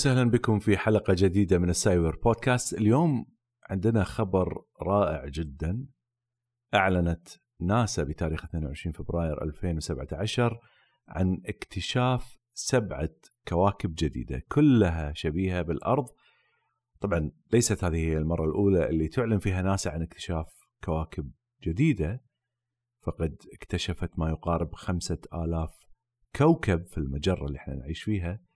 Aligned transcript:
وسهلا 0.00 0.30
بكم 0.30 0.58
في 0.58 0.78
حلقة 0.78 1.14
جديدة 1.18 1.58
من 1.58 1.70
السايبر 1.70 2.16
بودكاست. 2.16 2.74
اليوم 2.74 3.26
عندنا 3.70 4.04
خبر 4.04 4.64
رائع 4.82 5.26
جدا. 5.28 5.86
أعلنت 6.74 7.28
ناسا 7.60 8.02
بتاريخ 8.02 8.44
22 8.44 8.92
فبراير 8.92 9.42
2017 9.42 10.60
عن 11.08 11.42
اكتشاف 11.46 12.38
سبعة 12.54 13.10
كواكب 13.48 13.94
جديدة 13.94 14.42
كلها 14.52 15.12
شبيهة 15.12 15.62
بالأرض. 15.62 16.08
طبعا 17.00 17.30
ليست 17.52 17.84
هذه 17.84 17.96
هي 17.96 18.18
المرة 18.18 18.44
الأولى 18.44 18.88
اللي 18.88 19.08
تعلن 19.08 19.38
فيها 19.38 19.62
ناسا 19.62 19.88
عن 19.88 20.02
اكتشاف 20.02 20.48
كواكب 20.84 21.30
جديدة. 21.62 22.24
فقد 23.02 23.36
اكتشفت 23.52 24.18
ما 24.18 24.30
يقارب 24.30 24.74
خمسة 24.74 25.18
آلاف 25.34 25.70
كوكب 26.36 26.86
في 26.86 26.98
المجرة 26.98 27.46
اللي 27.46 27.58
إحنا 27.58 27.74
نعيش 27.74 28.02
فيها. 28.02 28.49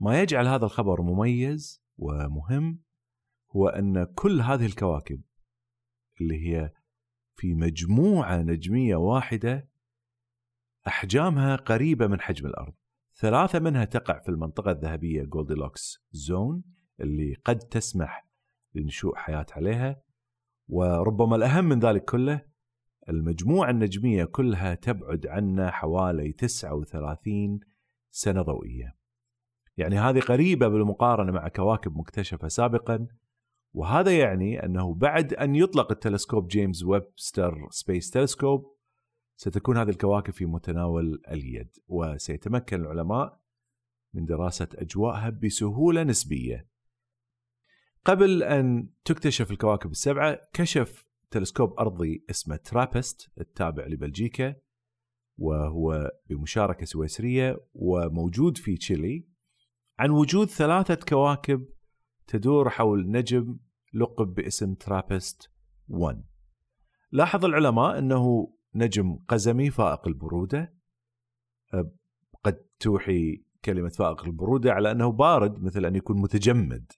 ما 0.00 0.20
يجعل 0.20 0.46
هذا 0.46 0.64
الخبر 0.64 1.02
مميز 1.02 1.82
ومهم 1.98 2.82
هو 3.50 3.68
أن 3.68 4.04
كل 4.04 4.40
هذه 4.40 4.66
الكواكب 4.66 5.22
اللي 6.20 6.48
هي 6.48 6.72
في 7.34 7.54
مجموعة 7.54 8.42
نجمية 8.42 8.96
واحدة 8.96 9.70
أحجامها 10.86 11.56
قريبة 11.56 12.06
من 12.06 12.20
حجم 12.20 12.46
الأرض. 12.46 12.74
ثلاثة 13.14 13.58
منها 13.58 13.84
تقع 13.84 14.18
في 14.18 14.28
المنطقة 14.28 14.70
الذهبية 14.70 15.22
Goldilocks 15.24 15.98
zone 16.12 16.64
اللي 17.00 17.34
قد 17.44 17.58
تسمح 17.58 18.26
لنشوء 18.74 19.16
حياة 19.16 19.46
عليها 19.52 20.02
وربما 20.68 21.36
الأهم 21.36 21.64
من 21.64 21.78
ذلك 21.78 22.04
كله 22.04 22.46
المجموعة 23.08 23.70
النجمية 23.70 24.24
كلها 24.24 24.74
تبعد 24.74 25.26
عنا 25.26 25.70
حوالي 25.70 26.32
39 26.32 27.60
سنة 28.10 28.42
ضوئية. 28.42 28.99
يعني 29.80 29.98
هذه 29.98 30.20
قريبة 30.20 30.68
بالمقارنة 30.68 31.32
مع 31.32 31.48
كواكب 31.48 31.96
مكتشفة 31.96 32.48
سابقا 32.48 33.06
وهذا 33.72 34.18
يعني 34.18 34.64
أنه 34.64 34.94
بعد 34.94 35.34
أن 35.34 35.54
يطلق 35.56 35.92
التلسكوب 35.92 36.48
James 36.48 36.84
Webb 36.84 37.68
Space 37.70 38.10
Telescope 38.10 38.76
ستكون 39.36 39.76
هذه 39.76 39.90
الكواكب 39.90 40.32
في 40.32 40.46
متناول 40.46 41.22
اليد 41.30 41.76
وسيتمكن 41.88 42.80
العلماء 42.80 43.40
من 44.14 44.24
دراسة 44.24 44.68
اجوائها 44.74 45.30
بسهولة 45.30 46.02
نسبية. 46.02 46.68
قبل 48.04 48.42
أن 48.42 48.88
تكتشف 49.04 49.50
الكواكب 49.50 49.90
السبعة 49.90 50.38
كشف 50.52 51.06
تلسكوب 51.30 51.78
أرضي 51.78 52.24
اسمه 52.30 52.56
TRAPPIST 52.56 53.30
التابع 53.40 53.86
لبلجيكا 53.86 54.54
وهو 55.38 56.12
بمشاركة 56.26 56.86
سويسرية 56.86 57.60
وموجود 57.74 58.58
في 58.58 58.76
تشيلي 58.76 59.29
عن 60.00 60.10
وجود 60.10 60.48
ثلاثة 60.48 60.94
كواكب 60.94 61.68
تدور 62.26 62.70
حول 62.70 63.10
نجم 63.10 63.58
لقب 63.94 64.34
باسم 64.34 64.74
ترابست 64.74 65.50
1 65.88 66.22
لاحظ 67.12 67.44
العلماء 67.44 67.98
أنه 67.98 68.52
نجم 68.74 69.18
قزمي 69.28 69.70
فائق 69.70 70.08
البرودة 70.08 70.74
قد 72.44 72.64
توحي 72.78 73.44
كلمة 73.64 73.88
فائق 73.88 74.24
البرودة 74.24 74.72
على 74.72 74.90
أنه 74.90 75.12
بارد 75.12 75.62
مثل 75.62 75.84
أن 75.84 75.96
يكون 75.96 76.20
متجمد. 76.20 76.92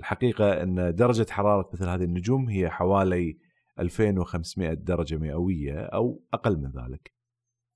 الحقيقة 0.00 0.62
أن 0.62 0.94
درجة 0.94 1.26
حرارة 1.30 1.70
مثل 1.72 1.88
هذه 1.88 2.04
النجوم 2.04 2.48
هي 2.48 2.70
حوالي 2.70 3.38
2500 3.78 4.74
درجة 4.74 5.16
مئوية 5.16 5.80
أو 5.80 6.22
أقل 6.34 6.56
من 6.56 6.70
ذلك. 6.70 7.12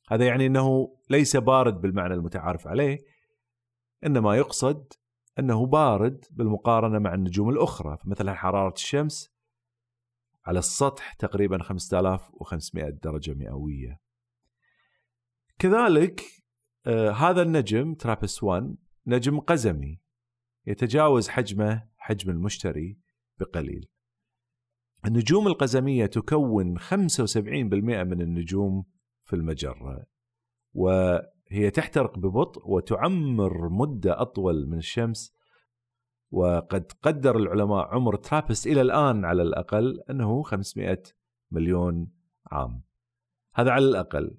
هذا 0.08 0.26
يعني 0.26 0.46
أنه 0.46 0.96
ليس 1.10 1.36
بارد 1.36 1.80
بالمعنى 1.80 2.14
المتعارف 2.14 2.66
عليه 2.66 3.17
انما 4.06 4.36
يقصد 4.36 4.92
أنه 5.38 5.66
بارد 5.66 6.24
بالمقارنة 6.30 6.98
مع 6.98 7.14
النجوم 7.14 7.50
الأخرى 7.50 7.96
فمثلا 7.96 8.34
حرارة 8.34 8.72
الشمس 8.72 9.30
على 10.46 10.58
السطح 10.58 11.12
تقريبا 11.12 11.62
5500 11.62 12.90
درجة 12.90 13.34
مئوية. 13.34 14.00
كذلك 15.58 16.22
آه 16.86 17.10
هذا 17.10 17.42
النجم 17.42 17.94
ترابس 17.94 18.42
1 18.42 18.76
نجم 19.06 19.40
قزمي 19.40 20.00
يتجاوز 20.66 21.28
حجمه 21.28 21.88
حجم 21.96 22.30
المشتري 22.30 22.98
بقليل. 23.38 23.88
النجوم 25.06 25.46
القزمية 25.46 26.06
تكون 26.06 26.78
75% 26.78 26.92
من 27.36 28.20
النجوم 28.20 28.84
في 29.22 29.36
المجرة 29.36 30.06
و 30.74 31.18
هي 31.50 31.70
تحترق 31.70 32.18
ببطء 32.18 32.70
وتعمر 32.70 33.68
مدة 33.68 34.20
أطول 34.22 34.66
من 34.66 34.78
الشمس 34.78 35.38
وقد 36.30 36.92
قدر 37.02 37.36
العلماء 37.36 37.86
عمر 37.86 38.16
ترابست 38.16 38.66
إلى 38.66 38.80
الآن 38.80 39.24
على 39.24 39.42
الأقل 39.42 40.00
أنه 40.10 40.42
500 40.42 41.02
مليون 41.50 42.12
عام. 42.46 42.82
هذا 43.54 43.70
على 43.70 43.84
الأقل 43.84 44.38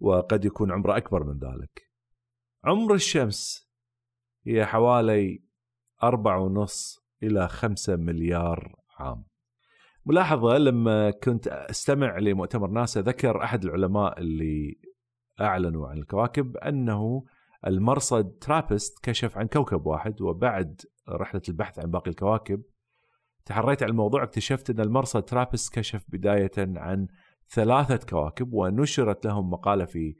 وقد 0.00 0.44
يكون 0.44 0.72
عمره 0.72 0.96
أكبر 0.96 1.24
من 1.24 1.38
ذلك. 1.38 1.90
عمر 2.64 2.94
الشمس 2.94 3.70
هي 4.46 4.66
حوالي 4.66 5.44
أربعة 6.02 6.40
ونص 6.40 7.06
إلى 7.22 7.48
خمسة 7.48 7.96
مليار 7.96 8.76
عام. 8.98 9.24
ملاحظة 10.06 10.58
لما 10.58 11.10
كنت 11.10 11.48
أستمع 11.48 12.18
لمؤتمر 12.18 12.70
ناسا 12.70 13.00
ذكر 13.00 13.44
أحد 13.44 13.64
العلماء 13.64 14.18
اللي 14.18 14.78
أعلنوا 15.40 15.88
عن 15.88 15.98
الكواكب 15.98 16.56
أنه 16.56 17.24
المرصد 17.66 18.38
ترابست 18.40 18.98
كشف 19.04 19.38
عن 19.38 19.46
كوكب 19.46 19.86
واحد 19.86 20.20
وبعد 20.20 20.80
رحلة 21.08 21.42
البحث 21.48 21.78
عن 21.78 21.90
باقي 21.90 22.10
الكواكب 22.10 22.62
تحريت 23.44 23.82
على 23.82 23.90
الموضوع 23.90 24.22
اكتشفت 24.22 24.70
أن 24.70 24.80
المرصد 24.80 25.22
ترابست 25.22 25.74
كشف 25.74 26.04
بداية 26.08 26.50
عن 26.58 27.06
ثلاثة 27.50 28.06
كواكب 28.06 28.52
ونشرت 28.52 29.26
لهم 29.26 29.50
مقالة 29.50 29.84
في 29.84 30.16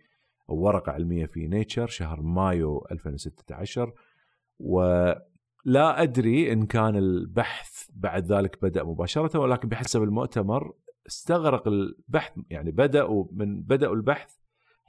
ورقة 0.48 0.92
علمية 0.92 1.26
في 1.26 1.46
Nature 1.46 1.86
شهر 1.86 2.22
مايو 2.22 2.86
2016 2.92 3.92
ولا 4.58 6.02
أدري 6.02 6.52
إن 6.52 6.66
كان 6.66 6.96
البحث 6.96 7.88
بعد 7.94 8.32
ذلك 8.32 8.62
بدأ 8.62 8.84
مباشرة 8.84 9.38
ولكن 9.38 9.68
بحسب 9.68 10.02
المؤتمر 10.02 10.72
استغرق 11.06 11.68
البحث 11.68 12.32
يعني 12.50 12.70
بدأوا 12.70 13.24
من 13.32 13.62
بدأوا 13.62 13.94
البحث 13.94 14.36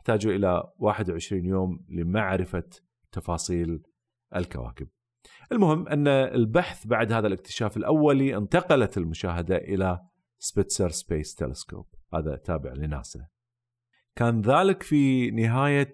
احتاجوا 0.01 0.33
إلى 0.33 0.63
21 0.77 1.45
يوم 1.45 1.85
لمعرفة 1.89 2.69
تفاصيل 3.11 3.83
الكواكب. 4.35 4.87
المهم 5.51 5.87
أن 5.87 6.07
البحث 6.07 6.87
بعد 6.87 7.11
هذا 7.11 7.27
الاكتشاف 7.27 7.77
الأولي 7.77 8.37
انتقلت 8.37 8.97
المشاهدة 8.97 9.55
إلى 9.55 9.99
Spitzer 10.39 10.89
Space 10.89 11.35
Telescope 11.35 11.87
هذا 12.13 12.35
تابع 12.35 12.73
لناسا. 12.73 13.27
كان 14.15 14.41
ذلك 14.41 14.83
في 14.83 15.31
نهاية 15.31 15.93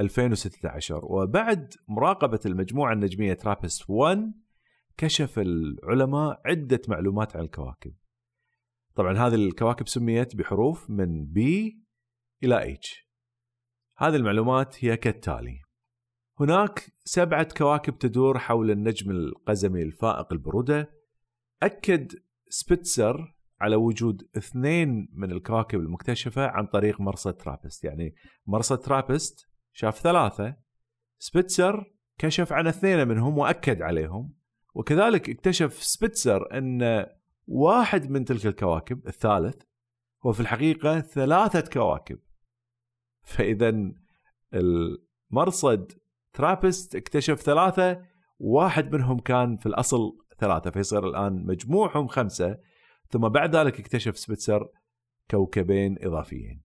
2016 0.00 1.00
وبعد 1.04 1.74
مراقبة 1.88 2.40
المجموعة 2.46 2.92
النجمية 2.92 3.34
ترابست 3.34 3.90
1 3.90 4.32
كشف 4.96 5.38
العلماء 5.38 6.40
عدة 6.46 6.80
معلومات 6.88 7.36
عن 7.36 7.42
الكواكب. 7.42 7.94
طبعا 8.94 9.18
هذه 9.18 9.34
الكواكب 9.34 9.88
سميت 9.88 10.36
بحروف 10.36 10.90
من 10.90 11.26
B 11.26 11.84
إلى 12.42 12.72
H 12.72 13.04
هذه 13.96 14.16
المعلومات 14.16 14.84
هي 14.84 14.96
كالتالي. 14.96 15.60
هناك 16.40 16.92
سبعة 17.04 17.48
كواكب 17.56 17.98
تدور 17.98 18.38
حول 18.38 18.70
النجم 18.70 19.10
القزمي 19.10 19.82
الفائق 19.82 20.32
البرودة. 20.32 20.90
أكد 21.62 22.12
سبيتسر 22.48 23.34
على 23.60 23.76
وجود 23.76 24.28
اثنين 24.36 25.08
من 25.12 25.32
الكواكب 25.32 25.80
المكتشفة 25.80 26.46
عن 26.46 26.66
طريق 26.66 27.00
مرصد 27.00 27.34
ترابست 27.34 27.84
يعني 27.84 28.14
مرصد 28.46 28.78
ترابست 28.78 29.48
شاف 29.72 29.98
ثلاثة 29.98 30.56
سبيتسر 31.18 31.94
كشف 32.18 32.52
عن 32.52 32.66
اثنين 32.66 33.08
منهم 33.08 33.38
وأكد 33.38 33.82
عليهم 33.82 34.34
وكذلك 34.74 35.30
اكتشف 35.30 35.82
سبيتسر 35.82 36.58
أن 36.58 37.06
واحد 37.46 38.10
من 38.10 38.24
تلك 38.24 38.46
الكواكب 38.46 39.06
الثالث 39.08 39.62
هو 40.26 40.32
في 40.32 40.40
الحقيقة 40.40 41.00
ثلاثة 41.00 41.70
كواكب 41.70 42.18
فإذا 43.24 43.92
المرصد 44.54 45.92
ترابست 46.32 46.96
اكتشف 46.96 47.42
ثلاثة 47.42 48.02
واحد 48.38 48.94
منهم 48.94 49.18
كان 49.18 49.56
في 49.56 49.66
الأصل 49.66 50.18
ثلاثة 50.38 50.70
فيصير 50.70 51.08
الآن 51.08 51.46
مجموعهم 51.46 52.06
خمسة 52.06 52.58
ثم 53.08 53.28
بعد 53.28 53.56
ذلك 53.56 53.80
اكتشف 53.80 54.18
سبيتسر 54.18 54.68
كوكبين 55.30 55.96
إضافيين. 56.02 56.62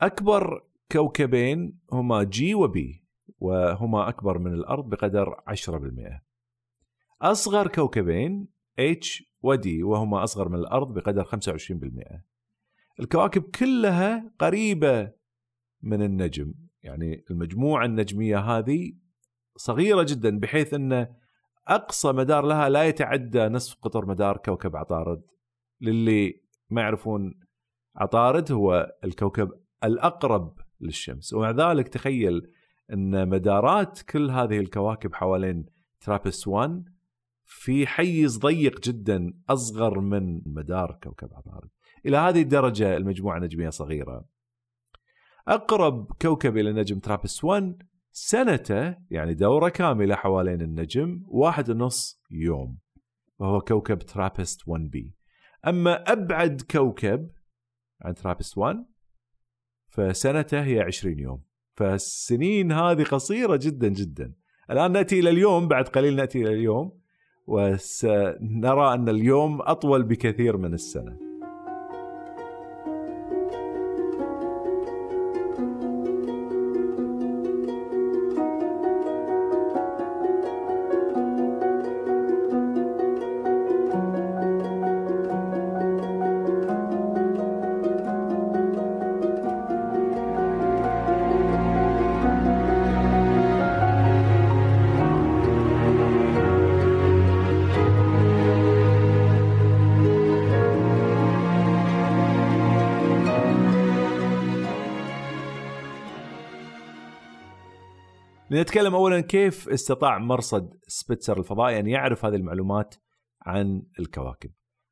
أكبر 0.00 0.64
كوكبين 0.92 1.78
هما 1.92 2.22
G 2.22 2.54
و 2.54 2.79
B 2.79 3.04
وهما 3.38 4.08
أكبر 4.08 4.38
من 4.38 4.52
الأرض 4.52 4.88
بقدر 4.88 5.34
10% 5.48 6.22
أصغر 7.22 7.68
كوكبين 7.68 8.48
H 8.78 9.34
و 9.42 9.62
D 9.62 9.82
وهما 9.82 10.24
أصغر 10.24 10.48
من 10.48 10.58
الأرض 10.58 10.94
بقدر 10.94 11.24
25% 11.24 12.20
الكواكب 13.00 13.42
كلها 13.42 14.32
قريبة 14.38 15.12
من 15.84 16.02
النجم. 16.02 16.54
يعني 16.82 17.24
المجموعة 17.30 17.84
النجمية 17.84 18.38
هذه 18.38 18.92
صغيرة 19.56 20.02
جدا 20.02 20.38
بحيث 20.38 20.74
أن 20.74 21.06
أقصى 21.68 22.12
مدار 22.12 22.46
لها 22.46 22.68
لا 22.68 22.84
يتعدى 22.84 23.48
نصف 23.48 23.74
قطر 23.82 24.06
مدار 24.06 24.36
كوكب 24.36 24.76
عطارد. 24.76 25.22
للي 25.80 26.40
ما 26.70 26.80
يعرفون 26.80 27.34
عطارد 27.96 28.52
هو 28.52 28.96
الكوكب 29.04 29.50
الأقرب 29.84 30.58
للشمس. 30.80 31.32
ومع 31.32 31.50
ذلك 31.50 31.88
تخيل 31.88 32.42
أن 32.92 33.28
مدارات 33.28 34.02
كل 34.02 34.30
هذه 34.30 34.58
الكواكب 34.58 35.14
حوالين 35.14 35.66
ترابس 36.00 36.48
1 36.48 36.84
في 37.44 37.86
حيز 37.86 38.38
ضيق 38.38 38.80
جدا 38.80 39.32
أصغر 39.48 40.00
من 40.00 40.42
مدار 40.46 40.98
كوكب 41.02 41.34
عطارد. 41.34 41.68
إلى 42.06 42.16
هذه 42.16 42.42
الدرجة 42.42 42.96
المجموعة 42.96 43.36
النجمية 43.36 43.68
صغيرة. 43.68 44.33
أقرب 45.48 46.12
كوكب 46.22 46.56
إلى 46.56 46.72
نجم 46.72 46.98
ترابس 46.98 47.44
1 47.44 47.82
سنته 48.12 48.96
يعني 49.10 49.34
دورة 49.34 49.68
كاملة 49.68 50.14
حوالين 50.14 50.60
النجم 50.60 51.22
واحد 51.28 51.70
ونص 51.70 52.22
يوم 52.30 52.78
وهو 53.38 53.60
كوكب 53.60 53.98
ترابست 53.98 54.68
1 54.68 54.90
B. 54.90 55.14
أما 55.66 56.12
أبعد 56.12 56.62
كوكب 56.70 57.30
عن 58.02 58.14
ترابست 58.14 58.58
1 58.58 58.84
فسنته 59.88 60.62
هي 60.62 60.80
20 60.80 61.18
يوم. 61.18 61.42
فالسنين 61.72 62.72
هذه 62.72 63.02
قصيرة 63.02 63.56
جدا 63.62 63.88
جدا. 63.88 64.34
الآن 64.70 64.92
نأتي 64.92 65.20
إلى 65.20 65.30
اليوم 65.30 65.68
بعد 65.68 65.88
قليل 65.88 66.16
نأتي 66.16 66.42
إلى 66.42 66.52
اليوم 66.52 67.00
وسنرى 67.46 68.94
أن 68.94 69.08
اليوم 69.08 69.62
أطول 69.62 70.02
بكثير 70.02 70.56
من 70.56 70.74
السنة. 70.74 71.23
لنتكلم 108.74 108.94
اولا 108.94 109.20
كيف 109.20 109.68
استطاع 109.68 110.18
مرصد 110.18 110.74
سبيتسر 110.86 111.38
الفضائي 111.38 111.80
ان 111.80 111.86
يعرف 111.86 112.24
هذه 112.24 112.34
المعلومات 112.34 112.94
عن 113.42 113.82
الكواكب. 113.98 114.50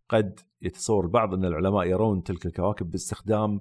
قد 0.09 0.41
يتصور 0.61 1.05
البعض 1.05 1.35
ان 1.35 1.45
العلماء 1.45 1.87
يرون 1.87 2.23
تلك 2.23 2.47
الكواكب 2.47 2.91
باستخدام 2.91 3.61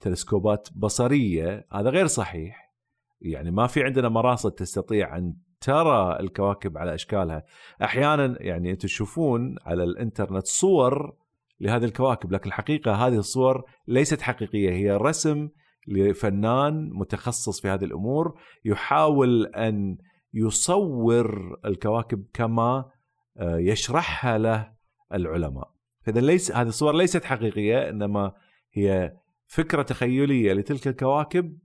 تلسكوبات 0.00 0.68
بصرية، 0.76 1.66
هذا 1.72 1.90
غير 1.90 2.06
صحيح. 2.06 2.74
يعني 3.20 3.50
ما 3.50 3.66
في 3.66 3.84
عندنا 3.84 4.08
مراصد 4.08 4.50
تستطيع 4.50 5.16
أن 5.16 5.36
ترى 5.60 6.20
الكواكب 6.20 6.78
على 6.78 6.94
إشكالها. 6.94 7.44
أحيانا 7.82 8.42
يعني 8.42 8.70
أنتم 8.70 8.88
تشوفون 8.88 9.56
على 9.64 9.84
الإنترنت 9.84 10.46
صور 10.46 11.16
لهذه 11.60 11.84
الكواكب، 11.84 12.32
لكن 12.32 12.48
الحقيقة 12.48 12.92
هذه 12.92 13.18
الصور 13.18 13.64
ليست 13.88 14.20
حقيقية، 14.20 14.70
هي 14.70 14.96
رسم 14.96 15.48
لفنان 15.86 16.90
متخصص 16.92 17.60
في 17.60 17.68
هذه 17.68 17.84
الأمور 17.84 18.40
يحاول 18.64 19.46
أن 19.46 19.98
يصور 20.34 21.58
الكواكب 21.64 22.26
كما 22.32 22.90
آه، 23.36 23.58
يشرحها 23.58 24.38
له 24.38 24.72
العلماء 25.14 25.70
فاذا 26.06 26.20
ليس 26.20 26.52
هذه 26.52 26.68
الصور 26.68 26.94
ليست 26.94 27.24
حقيقية 27.24 27.88
إنما 27.88 28.32
هي 28.72 29.16
فكرة 29.46 29.82
تخيلية 29.82 30.52
لتلك 30.52 30.88
الكواكب 30.88 31.58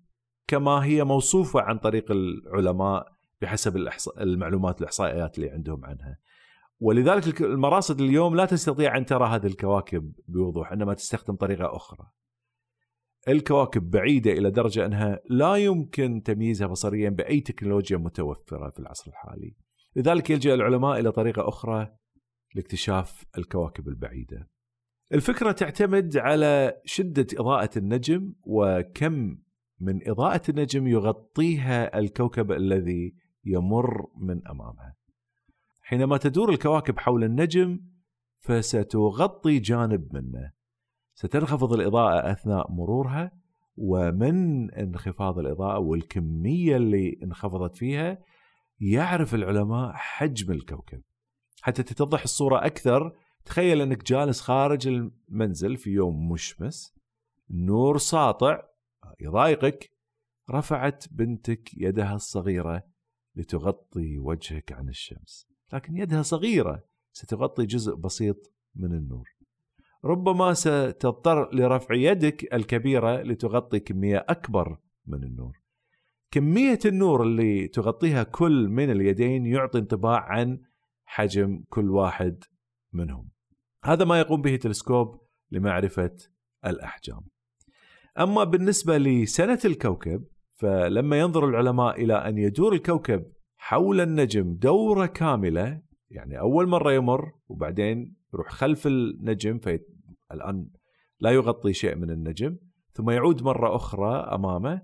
كما 0.47 0.83
هي 0.83 1.03
موصوفة 1.03 1.62
عن 1.62 1.77
طريق 1.77 2.12
العلماء 2.12 3.07
بحسب 3.41 3.88
المعلومات 4.19 4.81
الإحصائيات 4.81 5.38
اللي 5.38 5.50
عندهم 5.50 5.85
عنها. 5.85 6.17
ولذلك 6.79 7.41
المراصد 7.41 8.01
اليوم 8.01 8.35
لا 8.35 8.45
تستطيع 8.45 8.97
أن 8.97 9.06
ترى 9.06 9.27
هذه 9.27 9.47
الكواكب 9.47 10.13
بوضوح 10.27 10.71
إنما 10.71 10.94
تستخدم 10.94 11.35
طريقة 11.35 11.75
أخرى. 11.75 12.07
الكواكب 13.27 13.89
بعيدة 13.89 14.31
إلى 14.31 14.51
درجة 14.51 14.85
أنها 14.85 15.19
لا 15.29 15.56
يمكن 15.56 16.23
تمييزها 16.23 16.68
بصريا 16.68 17.09
بأي 17.09 17.39
تكنولوجيا 17.39 17.97
متوفرة 17.97 18.69
في 18.69 18.79
العصر 18.79 19.12
الحالي. 19.12 19.56
لذلك 19.95 20.29
يلجأ 20.29 20.53
العلماء 20.53 21.00
إلى 21.00 21.12
طريقة 21.12 21.47
أخرى 21.47 21.95
لاكتشاف 22.56 23.23
الكواكب 23.38 23.88
البعيدة. 23.88 24.50
الفكرة 25.13 25.51
تعتمد 25.51 26.18
على 26.18 26.81
شدة 26.85 27.27
إضاءة 27.33 27.69
النجم 27.77 28.33
وكم 28.44 29.38
من 29.79 30.09
إضاءة 30.09 30.41
النجم 30.50 30.88
يغطيها 30.88 32.00
الكوكب 32.00 32.51
الذي 32.51 33.15
يمر 33.45 34.07
من 34.17 34.47
أمامها. 34.47 34.95
حينما 35.81 36.17
تدور 36.17 36.50
الكواكب 36.50 37.00
حول 37.00 37.24
النجم 37.24 37.79
فستغطي 38.39 39.59
جانب 39.59 40.15
منه. 40.15 40.51
ستنخفض 41.13 41.74
الإضاءة 41.74 42.32
أثناء 42.32 42.72
مرورها 42.72 43.32
ومن 43.77 44.72
انخفاض 44.72 45.39
الإضاءة 45.39 45.80
والكمية 45.80 46.75
اللي 46.75 47.20
انخفضت 47.24 47.75
فيها 47.75 48.18
يعرف 48.80 49.36
العلماء 49.36 49.91
حجم 49.94 50.51
الكوكب. 50.51 51.01
حتى 51.62 51.84
تتضح 51.84 52.24
الصورة 52.24 52.65
أكثر 52.65 53.15
تخيل 53.46 53.82
أنك 53.82 54.03
جالس 54.03 54.41
خارج 54.41 54.88
المنزل 54.88 55.77
في 55.77 55.89
يوم 55.89 56.32
مشمس 56.32 56.94
نور 57.50 57.98
ساطع 57.98 58.62
يضايقك 59.22 59.91
رفعت 60.51 61.06
بنتك 61.12 61.70
يدها 61.74 62.15
الصغيرة 62.15 62.84
لتغطي 63.36 64.20
وجهك 64.20 64.72
عن 64.72 64.89
الشمس. 64.89 65.48
لكن 65.74 65.98
يدها 65.98 66.22
صغيرة 66.22 66.84
ستغطي 67.13 67.65
جزء 67.65 67.96
بسيط 67.96 68.53
من 68.75 68.94
النور. 68.94 69.30
ربما 70.05 70.53
ستضطر 70.53 71.55
لرفع 71.55 71.96
يدك 71.96 72.53
الكبيرة 72.53 73.22
لتغطي 73.22 73.79
كمية 73.79 74.25
أكبر 74.29 74.77
من 75.08 75.24
النور. 75.24 75.62
كمية 76.31 76.79
النور 76.86 77.24
اللي 77.24 77.67
تغطيها 77.67 78.24
كل 78.24 78.67
من 78.67 78.91
اليدين 78.91 79.46
يعطي 79.46 79.79
انطباع 79.79 80.20
عن 80.20 80.62
حجم 81.05 81.63
كل 81.70 81.89
واحد 81.89 82.43
منهم. 82.93 83.29
هذا 83.84 84.05
ما 84.05 84.20
يقوم 84.20 84.41
به 84.41 84.55
تلسكوب 84.55 85.22
لمعرفة 85.51 86.15
الأحجام. 86.65 87.22
أما 88.20 88.43
بالنسبة 88.43 88.98
لسنة 88.98 89.60
الكوكب 89.65 90.25
فلما 90.51 91.20
ينظر 91.20 91.50
العلماء 91.50 92.01
إلى 92.01 92.13
أن 92.13 92.38
يدور 92.38 92.74
الكوكب 92.74 93.25
حول 93.58 94.01
النجم 94.01 94.53
دورة 94.53 95.05
كاملة 95.05 95.81
يعني 96.10 96.39
أول 96.39 96.67
مرة 96.67 96.91
يمر 96.91 97.31
وبعدين 97.48 98.20
يروح 98.33 98.50
خلف 98.51 98.88
النجم 98.88 99.59
في 99.59 99.79
الآن 100.31 100.67
لا 101.19 101.31
يغطي 101.31 101.73
شيء 101.73 101.95
من 101.95 102.09
النجم 102.09 102.57
ثم 102.93 103.09
يعود 103.09 103.43
مرة 103.43 103.75
أخرى 103.75 104.15
أمامه 104.15 104.81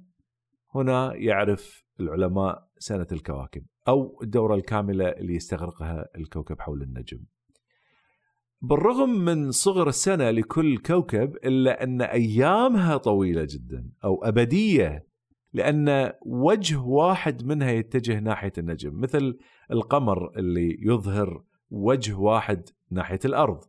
هنا 0.75 1.13
يعرف 1.15 1.83
العلماء 1.99 2.67
سنة 2.77 3.07
الكواكب 3.11 3.65
أو 3.87 4.19
الدورة 4.23 4.55
الكاملة 4.55 5.09
اللي 5.09 5.35
يستغرقها 5.35 6.05
الكوكب 6.15 6.61
حول 6.61 6.81
النجم. 6.81 7.19
بالرغم 8.61 9.09
من 9.09 9.51
صغر 9.51 9.87
السنة 9.87 10.31
لكل 10.31 10.77
كوكب 10.77 11.35
إلا 11.35 11.83
أن 11.83 12.01
أيامها 12.01 12.97
طويلة 12.97 13.47
جدا 13.49 13.89
أو 14.03 14.23
أبدية 14.23 15.07
لأن 15.53 16.13
وجه 16.25 16.79
واحد 16.79 17.45
منها 17.45 17.71
يتجه 17.71 18.19
ناحية 18.19 18.53
النجم 18.57 18.99
مثل 19.01 19.37
القمر 19.71 20.37
اللي 20.37 20.77
يظهر 20.81 21.43
وجه 21.69 22.13
واحد 22.19 22.69
ناحية 22.91 23.19
الأرض. 23.25 23.63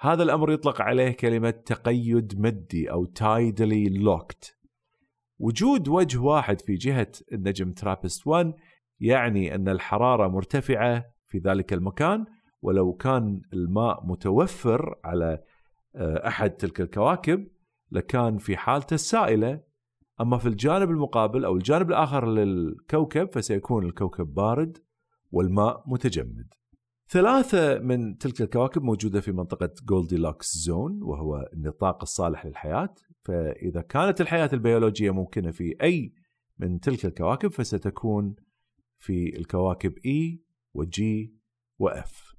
هذا 0.00 0.22
الأمر 0.22 0.52
يطلق 0.52 0.82
عليه 0.82 1.10
كلمة 1.10 1.50
تقيد 1.50 2.40
مدي 2.40 2.90
أو 2.90 3.04
تايدلي 3.04 3.88
لوكت 3.88 4.56
وجود 5.38 5.88
وجه 5.88 6.18
واحد 6.18 6.60
في 6.60 6.74
جهة 6.74 7.12
النجم 7.32 7.72
ترابست 7.72 8.26
1 8.26 8.54
يعني 9.00 9.54
أن 9.54 9.68
الحرارة 9.68 10.28
مرتفعة 10.28 11.04
في 11.26 11.38
ذلك 11.38 11.72
المكان 11.72 12.26
ولو 12.62 12.92
كان 12.92 13.42
الماء 13.52 14.06
متوفر 14.06 14.98
على 15.04 15.42
آه، 15.94 16.28
أحد 16.28 16.50
تلك 16.50 16.80
الكواكب 16.80 17.48
لكان 17.90 18.38
في 18.38 18.56
حالته 18.56 18.94
السائلة. 18.94 19.60
أما 20.20 20.38
في 20.38 20.48
الجانب 20.48 20.90
المقابل 20.90 21.44
أو 21.44 21.56
الجانب 21.56 21.88
الآخر 21.88 22.26
للكوكب 22.26 23.28
فسيكون 23.32 23.86
الكوكب 23.86 24.34
بارد 24.34 24.78
والماء 25.30 25.82
متجمد. 25.86 26.54
ثلاثة 27.12 27.78
من 27.78 28.18
تلك 28.18 28.40
الكواكب 28.42 28.82
موجودة 28.82 29.20
في 29.20 29.32
منطقة 29.32 29.70
Goldilocks 29.88 30.56
zone 30.56 31.02
وهو 31.02 31.50
النطاق 31.52 32.02
الصالح 32.02 32.46
للحياة. 32.46 32.94
فإذا 33.24 33.80
كانت 33.80 34.20
الحياة 34.20 34.50
البيولوجية 34.52 35.10
ممكنة 35.10 35.50
في 35.50 35.76
أي 35.82 36.12
من 36.58 36.80
تلك 36.80 37.04
الكواكب 37.04 37.50
فستكون 37.50 38.36
في 38.98 39.38
الكواكب 39.38 39.92
E 39.98 40.38
و 40.74 40.84
G 40.84 41.00
و 41.78 41.90
F. 41.90 42.36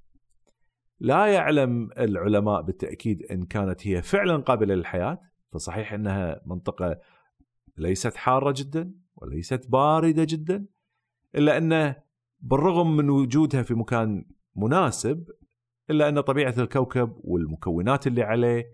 لا 1.00 1.26
يعلم 1.26 1.90
العلماء 1.98 2.62
بالتأكيد 2.62 3.24
إن 3.24 3.44
كانت 3.46 3.88
هي 3.88 4.02
فعلا 4.02 4.38
قابلة 4.38 4.76
للحياة. 4.76 5.20
فصحيح 5.50 5.94
أنها 5.94 6.42
منطقة 6.46 7.00
ليست 7.78 8.16
حارة 8.16 8.54
جدا 8.58 8.94
وليست 9.16 9.70
باردة 9.70 10.24
جدا 10.24 10.66
إلا 11.36 11.58
أنه 11.58 11.96
بالرغم 12.40 12.98
من 12.98 13.10
وجودها 13.10 13.64
في 13.64 13.74
مكان 13.74 14.26
مناسب 14.56 15.30
إلا 15.90 16.10
أن 16.10 16.22
طبيعة 16.22 16.56
الكوكب 16.58 17.14
والمكونات 17.18 18.08
اللي 18.08 18.24
عليه 18.24 18.66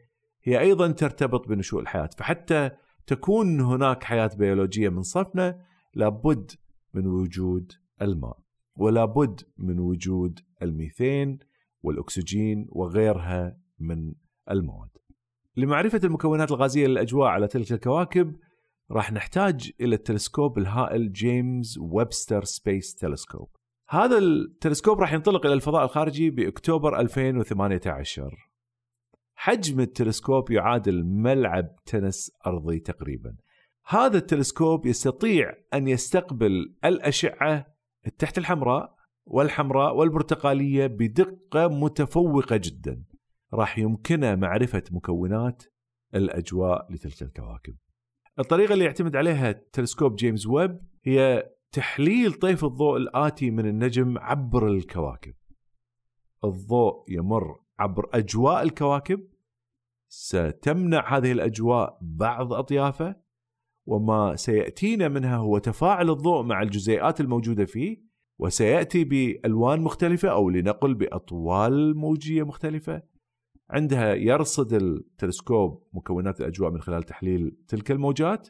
هي 0.44 0.60
أيضا 0.60 0.92
ترتبط 0.92 1.48
بنشوء 1.48 1.82
الحياة. 1.82 2.10
فحتى 2.18 2.72
تكون 3.08 3.62
هناك 3.62 4.04
حياة 4.04 4.32
بيولوجية 4.38 4.90
من 4.90 5.02
صفنا 5.02 5.62
لابد 5.94 6.52
من 6.94 7.08
وجود 7.08 7.72
الماء 8.02 8.38
ولابد 8.76 9.42
من 9.58 9.80
وجود 9.80 10.40
الميثين 10.62 11.40
والأكسجين 11.84 12.68
وغيرها 12.70 13.58
من 13.80 14.14
المواد. 14.52 14.90
لمعرفة 15.58 16.02
المكونات 16.04 16.52
الغازية 16.52 16.88
للأجواء 16.88 17.28
على 17.28 17.48
تلك 17.48 17.72
الكواكب 17.72 18.36
راح 18.92 19.12
نحتاج 19.12 19.72
إلى 19.82 19.96
التلسكوب 19.96 20.58
الهائل 20.58 21.14
James 21.14 21.78
Webster 21.78 22.44
Space 22.44 22.96
Telescope. 22.96 23.57
هذا 23.90 24.18
التلسكوب 24.18 25.00
راح 25.00 25.14
ينطلق 25.14 25.46
إلى 25.46 25.56
الفضاء 25.56 25.84
الخارجي 25.84 26.30
بأكتوبر 26.30 27.00
2018 27.00 28.48
حجم 29.40 29.80
التلسكوب 29.80 30.52
يعادل 30.52 31.04
ملعب 31.04 31.76
تنس 31.86 32.32
أرضي 32.48 32.80
تقريبا. 32.80 33.36
هذا 33.88 34.18
التلسكوب 34.18 34.86
يستطيع 34.86 35.54
أن 35.74 35.88
يستقبل 35.88 36.76
الأشعة 36.86 37.66
التحت 38.08 38.38
الحمراء 38.38 38.96
والحمراء 39.26 39.96
والبرتقالية 39.96 40.88
بدقة 40.88 41.68
متفوقة 41.68 42.58
جدا. 42.58 43.04
راح 43.54 43.80
يمكنه 43.80 44.36
معرفة 44.36 44.84
مكونات 44.92 45.64
الأجواء 46.16 46.94
لتلك 46.94 47.22
الكواكب. 47.22 47.76
الطريقة 48.40 48.74
اللي 48.74 48.86
يعتمد 48.86 49.16
عليها 49.16 49.52
تلسكوب 49.52 50.16
جيمس 50.16 50.48
ويب 50.48 50.80
هي 51.04 51.50
تحليل 51.72 52.34
طيف 52.34 52.66
الضوء 52.66 52.98
الآتي 52.98 53.52
من 53.52 53.66
النجم 53.66 54.18
عبر 54.18 54.68
الكواكب. 54.68 55.34
الضوء 56.44 57.12
يمر 57.12 57.60
عبر 57.80 58.10
أجواء 58.14 58.64
الكواكب. 58.64 59.28
ستمنع 60.10 61.18
هذه 61.18 61.32
الأجواء 61.32 61.98
بعض 62.02 62.54
أطيافه. 62.54 63.16
وما 63.86 64.36
سيأتينا 64.36 65.08
منها 65.08 65.38
هو 65.38 65.58
تفاعل 65.58 66.10
الضوء 66.10 66.44
مع 66.44 66.62
الجزيئات 66.62 67.22
الموجودة 67.22 67.66
فيه. 67.66 68.08
وسيأتي 68.40 69.04
بألوان 69.04 69.82
مختلفة 69.82 70.30
أو 70.30 70.50
لنقل 70.50 70.94
بأطوال 70.94 71.98
موجية 71.98 72.44
مختلفة. 72.44 73.02
عندها 73.70 74.14
يرصد 74.14 74.74
التلسكوب 74.74 75.88
مكونات 75.94 76.42
الأجواء 76.42 76.72
من 76.72 76.82
خلال 76.82 77.04
تحليل 77.04 77.58
تلك 77.68 77.92
الموجات. 77.92 78.48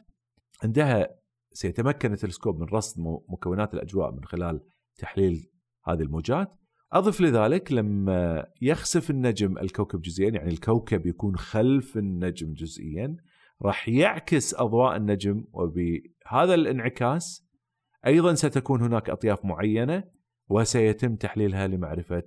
عندها 0.62 1.18
سيتمكن 1.58 2.12
التلسكوب 2.12 2.60
من 2.60 2.66
رصد 2.66 3.00
مكونات 3.28 3.74
الأجواء 3.74 4.12
من 4.12 4.24
خلال 4.24 4.60
تحليل 4.98 5.50
هذه 5.84 6.02
الموجات 6.02 6.52
أضف 6.92 7.20
لذلك 7.20 7.72
لما 7.72 8.46
يخسف 8.62 9.10
النجم 9.10 9.58
الكوكب 9.58 10.00
جزئيا 10.00 10.30
يعني 10.30 10.50
الكوكب 10.50 11.06
يكون 11.06 11.36
خلف 11.36 11.96
النجم 11.96 12.52
جزئيا 12.52 13.16
راح 13.62 13.88
يعكس 13.88 14.54
أضواء 14.54 14.96
النجم 14.96 15.44
وبهذا 15.52 16.54
الانعكاس 16.54 17.46
أيضا 18.06 18.34
ستكون 18.34 18.82
هناك 18.82 19.10
أطياف 19.10 19.44
معينة 19.44 20.04
وسيتم 20.48 21.16
تحليلها 21.16 21.66
لمعرفة 21.66 22.24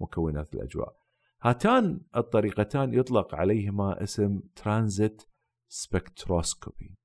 مكونات 0.00 0.54
الأجواء. 0.54 0.96
هاتان 1.42 2.00
الطريقتان 2.16 2.94
يطلق 2.94 3.34
عليهما 3.34 4.02
اسم 4.02 4.40
transit 4.56 5.22
spectroscopy. 5.68 7.03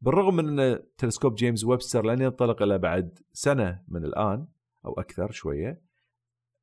بالرغم 0.00 0.36
من 0.36 0.60
أن 0.60 0.82
تلسكوب 0.98 1.34
جيمس 1.34 1.64
ويبستر 1.64 2.06
لن 2.06 2.22
ينطلق 2.22 2.62
إلا 2.62 2.76
بعد 2.76 3.18
سنة 3.32 3.82
من 3.88 4.04
الآن 4.04 4.46
أو 4.84 4.92
أكثر 5.00 5.30
شوية 5.30 5.88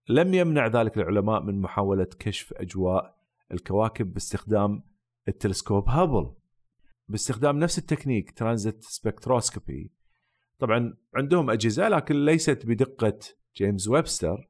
لم 0.10 0.34
يمنع 0.34 0.68
ذلك 0.68 0.98
العلماء 0.98 1.42
من 1.42 1.62
محاولة 1.62 2.08
كشف 2.20 2.54
أجواء 2.54 3.16
الكواكب 3.52 4.14
باستخدام 4.14 4.84
التلسكوب 5.28 5.90
هابل. 5.90 6.32
باستخدام 7.10 7.60
نفس 7.60 7.78
ال 7.78 7.83
technique 7.83 8.32
transit 8.32 8.84
spectroscopy. 8.84 9.92
طبعا 10.60 10.94
عندهم 11.16 11.50
أجهزة 11.50 11.90
لكن 11.90 12.26
ليست 12.26 12.66
بدقة 12.66 13.20
جيمس 13.56 13.88
ويبستر. 13.88 14.50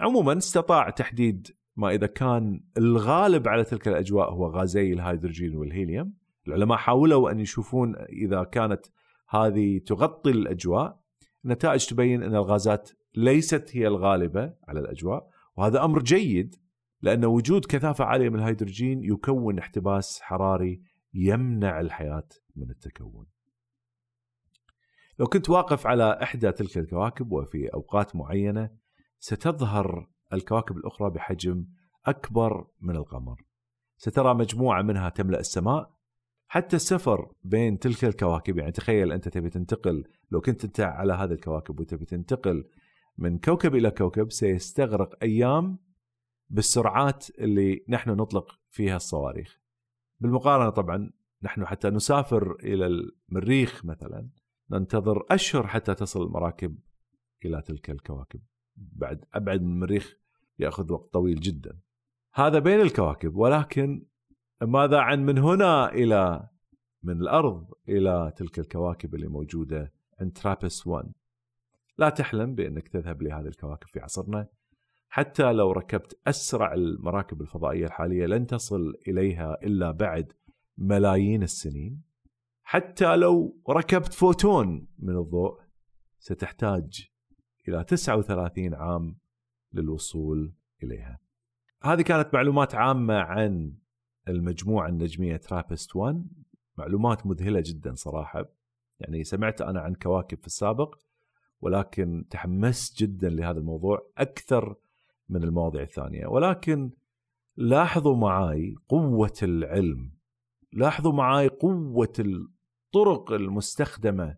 عموما 0.00 0.38
استطاع 0.38 0.90
تحديد 0.90 1.48
ما 1.76 1.90
إذا 1.90 2.06
كان 2.06 2.64
الغالب 2.78 3.48
على 3.48 3.64
تلك 3.64 3.88
الأجواء 3.88 4.32
هو 4.32 4.46
غازي 4.46 4.92
الهيدروجين 4.92 5.56
والهيليوم. 5.56 6.19
العلماء 6.48 6.78
حاولوا 6.78 7.30
أن 7.30 7.40
يشوفون 7.40 7.96
إذا 7.96 8.44
كانت 8.44 8.86
هذه 9.28 9.78
تغطي 9.78 10.30
الأجواء 10.30 11.00
النتائج 11.44 11.86
تبين 11.86 12.22
أن 12.22 12.34
الغازات 12.34 12.90
ليست 13.14 13.70
هي 13.72 13.86
الغالبة 13.86 14.54
على 14.68 14.80
الأجواء 14.80 15.30
وهذا 15.56 15.84
أمر 15.84 16.02
جيد 16.02 16.56
لأن 17.02 17.24
وجود 17.24 17.64
كثافة 17.64 18.04
عالية 18.04 18.28
من 18.28 18.38
الهيدروجين 18.38 19.04
يكون 19.04 19.58
احتباس 19.58 20.20
حراري 20.20 20.82
يمنع 21.14 21.80
الحياة 21.80 22.28
من 22.56 22.70
التكون. 22.70 23.26
لو 25.18 25.26
كنت 25.26 25.50
واقف 25.50 25.86
على 25.86 26.18
إحدى 26.22 26.52
تلك 26.52 26.78
الكواكب 26.78 27.32
وفي 27.32 27.68
أوقات 27.74 28.16
معينة 28.16 28.70
ستظهر 29.18 30.08
الكواكب 30.32 30.76
الأخرى 30.76 31.10
بحجم 31.10 31.66
أكبر 32.06 32.66
من 32.80 32.96
القمر. 32.96 33.42
سترى 33.96 34.34
مجموعة 34.34 34.82
منها 34.82 35.08
تملأ 35.08 35.40
السماء 35.40 35.99
حتى 36.52 36.76
السفر 36.76 37.32
بين 37.44 37.78
تلك 37.78 38.04
الكواكب 38.04 38.58
يعني 38.58 38.72
تخيل 38.72 39.12
أنت 39.12 39.28
تبي 39.28 39.50
تنتقل 39.50 40.04
لو 40.30 40.40
كنت 40.40 40.64
أنت 40.64 40.80
على 40.80 41.12
هذه 41.12 41.32
الكواكب 41.32 41.80
وتبي 41.80 42.04
تنتقل 42.04 42.64
من 43.18 43.38
كوكب 43.38 43.74
إلى 43.74 43.90
كوكب 43.90 44.32
سيستغرق 44.32 45.14
أيام 45.22 45.78
بالسرعات 46.48 47.26
اللي 47.38 47.84
نحن 47.88 48.10
نطلق 48.10 48.58
فيها 48.70 48.96
الصواريخ. 48.96 49.60
بالمقارنة 50.20 50.70
طبعا 50.70 51.10
نحن 51.42 51.66
حتى 51.66 51.90
نسافر 51.90 52.56
إلى 52.62 52.86
المريخ 52.86 53.84
مثلا 53.84 54.28
ننتظر 54.70 55.26
أشهر 55.30 55.66
حتى 55.66 55.94
تصل 55.94 56.22
المراكب 56.22 56.78
إلى 57.44 57.62
تلك 57.62 57.90
الكواكب 57.90 58.40
بعد 58.76 59.24
أبعد 59.34 59.62
من 59.62 59.72
المريخ 59.72 60.16
يأخذ 60.58 60.92
وقت 60.92 61.12
طويل 61.12 61.40
جدا 61.40 61.78
هذا 62.34 62.58
بين 62.58 62.80
الكواكب 62.80 63.36
ولكن 63.36 64.06
ماذا 64.62 64.98
عن 64.98 65.26
من 65.26 65.38
هنا 65.38 65.92
إلى 65.92 66.48
من 67.02 67.20
الأرض 67.20 67.72
إلى 67.88 68.32
تلك 68.36 68.58
الكواكب 68.58 69.14
اللي 69.14 69.28
موجودة 69.28 69.92
عند 70.20 70.32
ترابس 70.32 70.86
1 70.86 71.12
لا 72.00 72.08
تحلم 72.08 72.54
بأنك 72.54 72.88
تذهب 72.88 73.22
لهذه 73.22 73.46
الكواكب 73.46 73.86
في 73.86 74.00
عصرنا. 74.00 74.48
حتى 75.08 75.52
لو 75.52 75.72
ركبت 75.72 76.20
أسرع 76.26 76.74
المراكب 76.74 77.40
الفضائية 77.40 77.86
الحالية 77.86 78.26
لن 78.26 78.46
تصل 78.46 78.94
إليها 79.08 79.56
إلا 79.62 79.90
بعد 79.90 80.32
ملايين 80.78 81.42
السنين. 81.42 82.02
حتى 82.62 83.16
لو 83.16 83.60
ركبت 83.70 84.12
فوتون 84.12 84.88
من 84.98 85.16
الضوء 85.16 85.60
ستحتاج 86.18 87.08
إلى 87.68 87.84
39 87.84 88.74
عام 88.74 89.18
للوصول 89.72 90.54
إليها. 90.82 91.18
هذه 91.82 92.02
كانت 92.02 92.34
معلومات 92.34 92.74
عامة 92.74 93.14
عن 93.14 93.74
المجموعة 94.28 94.88
النجمية 94.88 95.36
ترابست 95.36 95.96
1 95.96 96.26
معلومات 96.76 97.26
مذهلة 97.26 97.62
جدا 97.66 97.94
صراحة. 97.94 98.44
يعني 99.00 99.24
سمعت 99.24 99.60
أنا 99.60 99.80
عن 99.80 99.94
كواكب 99.94 100.38
في 100.38 100.46
السابق 100.46 100.94
ولكن 101.60 102.24
تحمست 102.30 102.98
جدا 103.02 103.28
لهذا 103.28 103.58
الموضوع 103.58 104.10
أكثر 104.18 104.76
من 105.28 105.42
المواضيع 105.42 105.82
الثانية. 105.82 106.26
ولكن 106.26 106.90
لاحظوا 107.56 108.16
معاي 108.16 108.74
قوة 108.88 109.36
العلم. 109.42 110.12
لاحظوا 110.72 111.12
معاي 111.12 111.48
قوة 111.48 112.12
الطرق 112.18 113.32
المستخدمة 113.32 114.36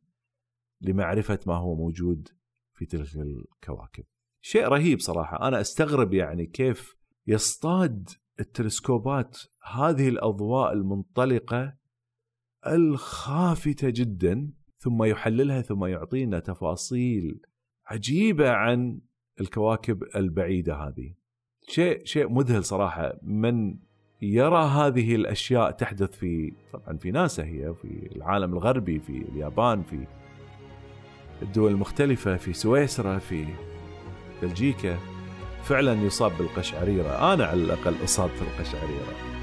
لمعرفة 0.81 1.39
ما 1.47 1.55
هو 1.55 1.75
موجود 1.75 2.29
في 2.75 2.87
تلك 2.87 3.17
الكواكب. 3.17 4.05
شيء 4.41 4.69
رهيب 4.69 5.01
صراحة. 5.01 5.49
أنا 5.49 5.61
أستغرب 5.61 6.15
يعني 6.15 6.47
كيف 6.47 6.97
يصطاد 7.27 8.09
التلسكوبات 8.41 9.39
هذه 9.73 10.09
الأضواء 10.09 10.73
المنطلقة 10.73 11.75
الخافتة 12.67 13.91
جدا 13.91 14.53
ثم 14.77 15.05
يحللها 15.05 15.62
ثم 15.62 15.85
يعطينا 15.85 16.39
تفاصيل 16.39 17.41
عجيبة 17.87 18.51
عن 18.51 19.01
الكواكب 19.41 20.03
البعيدة 20.17 20.75
هذه. 20.75 21.15
شيء 21.69 22.05
شيء 22.05 22.29
مذهل 22.29 22.65
صراحة. 22.65 23.19
من 23.23 23.79
يرى 24.23 24.65
هذه 24.65 25.15
الأشياء 25.15 25.71
تحدث 25.71 26.17
في 26.19 26.53
طبعا 26.73 26.97
في 26.97 27.11
ناسا 27.11 27.45
هي 27.45 27.75
في 27.75 28.17
العالم 28.17 28.53
الغربي 28.53 28.99
في 28.99 29.25
اليابان 29.33 29.83
في 29.83 30.07
الدول 31.43 31.73
المختلفة 31.73 32.37
في 32.37 32.53
سويسرا 32.53 33.19
في 33.19 33.47
بلجيكا. 34.43 35.12
فعلا 35.64 35.92
يصاب 36.07 36.33
بالقشعريرة. 36.38 37.33
أنا 37.33 37.45
على 37.45 37.61
الأقل 37.61 37.95
أصاب 38.04 38.31
في 38.31 38.42
القشعريرة. 38.42 39.42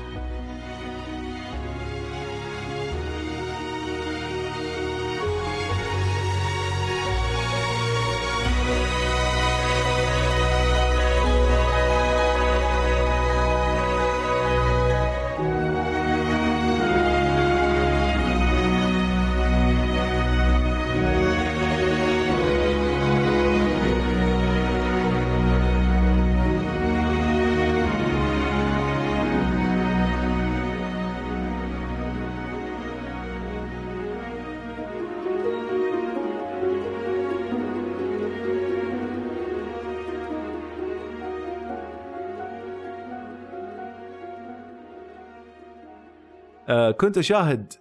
كنت 46.98 47.18
أشاهد 47.18 47.74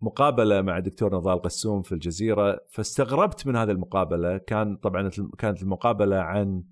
مقابلة 0.00 0.62
مع 0.62 0.78
الدكتور 0.78 1.16
نضال 1.16 1.42
قسوم 1.42 1.82
في 1.82 1.92
الجزيرة 1.92 2.60
فاستغربت 2.70 3.46
من 3.46 3.56
هذه 3.56 3.70
المقابلة. 3.70 4.38
كان 4.38 4.76
طبعا 4.76 5.10
كانت 5.38 5.62
المقابلة 5.62 6.16
عن 6.16 6.64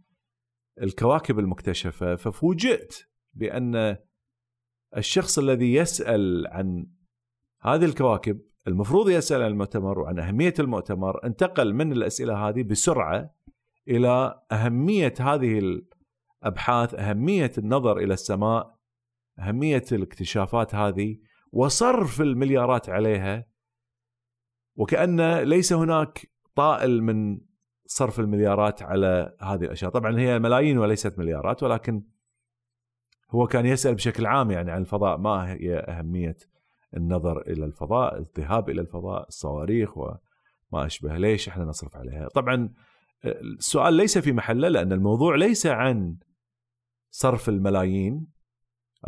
الكواكب 0.83 1.39
المكتشفة 1.39 2.17
ففوجئت 2.17 3.07
بأن 3.35 3.97
الشخص 4.97 5.39
الذي 5.39 5.75
يسأل 5.75 6.47
عن 6.47 6.87
هذه 7.61 7.85
الكواكب 7.85 8.41
المفروض 8.67 9.11
يسأل 9.11 9.43
عن 9.43 9.51
المؤتمر 9.51 9.99
وعن 9.99 10.19
أهمية 10.19 10.55
المؤتمر 10.59 11.25
انتقل 11.25 11.75
من 11.75 11.93
الأسئلة 11.93 12.49
هذه 12.49 12.63
بسرعة 12.63 13.35
إلى 13.89 14.43
أهمية 14.53 15.15
هذه 15.21 15.59
الأبحاث 15.59 16.95
أهمية 16.95 17.53
النظر 17.59 17.99
إلى 17.99 18.15
السماء 18.15 18.76
أهمية 19.39 19.85
الاكتشافات 19.93 20.75
هذه 20.75 21.19
وصرف 21.53 22.21
المليارات 22.21 22.89
عليها 22.89 23.47
وكأن 24.77 25.39
ليس 25.39 25.73
هناك 25.73 26.31
طائل 26.55 27.03
من 27.03 27.41
صرف 27.87 28.21
المليارات 28.21 28.83
على 28.83 29.37
هذه 29.41 29.65
الأشياء، 29.65 29.91
طبعا 29.91 30.19
هي 30.19 30.39
ملايين 30.39 30.79
وليست 30.79 31.19
مليارات 31.19 31.63
ولكن 31.63 32.03
هو 33.31 33.47
كان 33.47 33.67
يسأل 33.67 33.95
بشكل 33.95 34.27
عام 34.27 34.51
يعني 34.51 34.71
عن 34.71 34.81
الفضاء. 34.81 35.19
ما 35.19 35.53
هي 35.53 35.79
أهمية 35.79 36.37
النظر 36.97 37.41
إلى 37.41 37.65
الفضاء، 37.65 38.19
الذهاب 38.19 38.71
إلى 38.71 38.81
الفضاء، 38.81 39.29
الصواريخ 39.29 39.99
وما 39.99 40.17
أشبه، 40.87 41.17
ليش 41.17 41.49
إحنا 41.49 41.65
نصرف 41.65 41.97
عليها؟ 41.97 42.29
طبعا 42.29 42.73
السؤال 43.25 43.95
ليس 43.95 44.19
في 44.19 44.33
محله 44.33 44.69
لأن 44.69 44.93
الموضوع 44.93 45.37
ليس 45.37 45.67
عن 45.67 46.17
صرف 47.11 47.49
الملايين. 47.49 48.27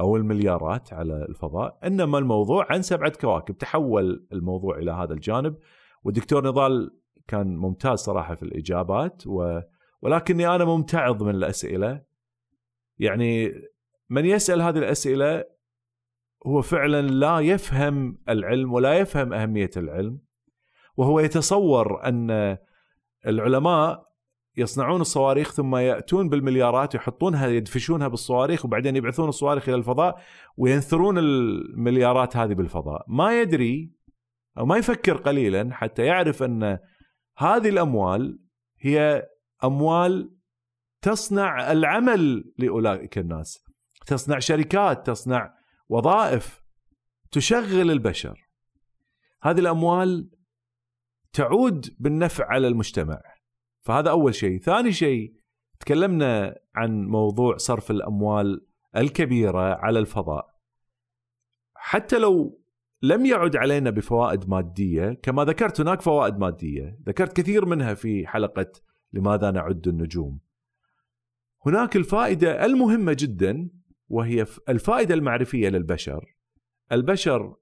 أو 0.01 0.17
المليارات 0.17 0.93
على 0.93 1.27
الفضاء 1.29 1.79
إنما 1.85 2.19
الموضوع 2.19 2.67
عن 2.71 2.83
سبعة 2.83 3.13
كواكب. 3.21 3.59
تحول 3.59 4.27
الموضوع 4.33 4.79
إلى 4.79 4.91
هذا 4.93 5.13
الجانب. 5.15 5.57
والدكتور 6.05 6.47
نضال 6.47 6.91
كان 7.29 7.57
ممتاز 7.57 7.99
صراحة 7.99 8.35
في 8.35 8.43
الإجابات 8.43 9.23
و... 9.27 9.61
ولكني 10.03 10.55
أنا 10.55 10.65
ممتعض 10.65 11.23
من 11.23 11.35
الأسئلة. 11.35 12.03
يعني 12.99 13.53
من 14.11 14.25
يسأل 14.25 14.63
هذه 14.63 14.79
الأسئلة 14.79 15.45
هو 16.47 16.63
فعلا 16.63 17.03
لا 17.03 17.41
يفهم 17.41 18.19
العلم 18.29 18.73
ولا 18.73 18.95
يفهم 18.95 19.33
أهمية 19.33 19.71
العلم 19.77 20.21
وهو 20.97 21.21
يتصور 21.21 22.05
أن 22.05 22.59
العلماء 23.27 24.08
يصنعون 24.59 25.01
الصواريخ 25.01 25.53
ثم 25.53 25.77
يأتون 25.77 26.29
بالمليارات 26.29 26.95
يحطونها 26.95 27.47
يدفشونها 27.47 28.09
بالصواريخ 28.09 28.65
وبعدين 28.65 28.97
يبعثون 28.97 29.29
الصواريخ 29.29 29.69
إلى 29.69 29.77
الفضاء 29.77 30.23
وينثرون 30.57 31.19
المليارات 31.19 32.37
هذه 32.37 32.55
بالفضاء. 32.55 33.05
ما 33.09 33.41
يدري 33.41 33.93
أو 34.59 34.67
ما 34.67 34.77
يفكر 34.77 35.17
قليلا 35.17 35.75
حتى 35.75 36.03
يعرف 36.03 36.43
أن 36.43 36.79
هذه 37.39 37.69
الأموال 37.69 38.39
هي 38.81 39.29
أموال 39.65 40.35
تصنع 41.03 41.73
العمل 41.73 42.53
لأولئك 42.59 43.19
الناس 43.19 43.65
تصنع 44.07 44.39
شركات 44.39 45.07
تصنع 45.07 45.55
وظائف 45.89 46.63
تشغل 47.31 47.91
البشر. 47.91 48.49
هذه 49.43 49.59
الأموال 49.59 50.31
تعود 51.33 51.97
بالنفع 51.99 52.47
على 52.47 52.69
المجتمع. 52.69 53.21
فهذا 53.89 54.11
أول 54.11 54.35
شيء. 54.35 54.61
ثاني 54.61 54.93
شيء 54.93 55.35
تكلمنا 55.81 56.59
عن 56.75 57.07
موضوع 57.07 57.57
صرف 57.57 57.91
الأموال 57.91 58.67
الكبيرة 58.97 59.75
على 59.75 59.99
الفضاء. 59.99 60.55
حتى 61.75 62.19
لو 62.19 62.61
لم 63.03 63.27
يعد 63.27 63.57
علينا 63.57 63.91
بفوائد 63.91 64.49
مادية 64.49 65.13
كما 65.23 65.45
ذكرت 65.45 65.81
هناك 65.81 66.01
فوائد 66.01 66.39
مادية. 66.39 66.99
ذكرت 67.07 67.37
كثير 67.37 67.67
منها 67.67 67.95
في 67.95 68.27
حلقة 68.27 68.73
لماذا 69.13 69.51
نعد 69.51 69.89
النجوم. 69.89 70.41
هناك 71.67 71.97
الفائدة 71.97 72.65
المهمة 72.65 73.17
جدا 73.19 73.71
وهي 74.09 74.47
الفائدة 74.69 75.15
المعرفية 75.15 75.69
للبشر. 75.69 76.37
البشر 76.93 77.57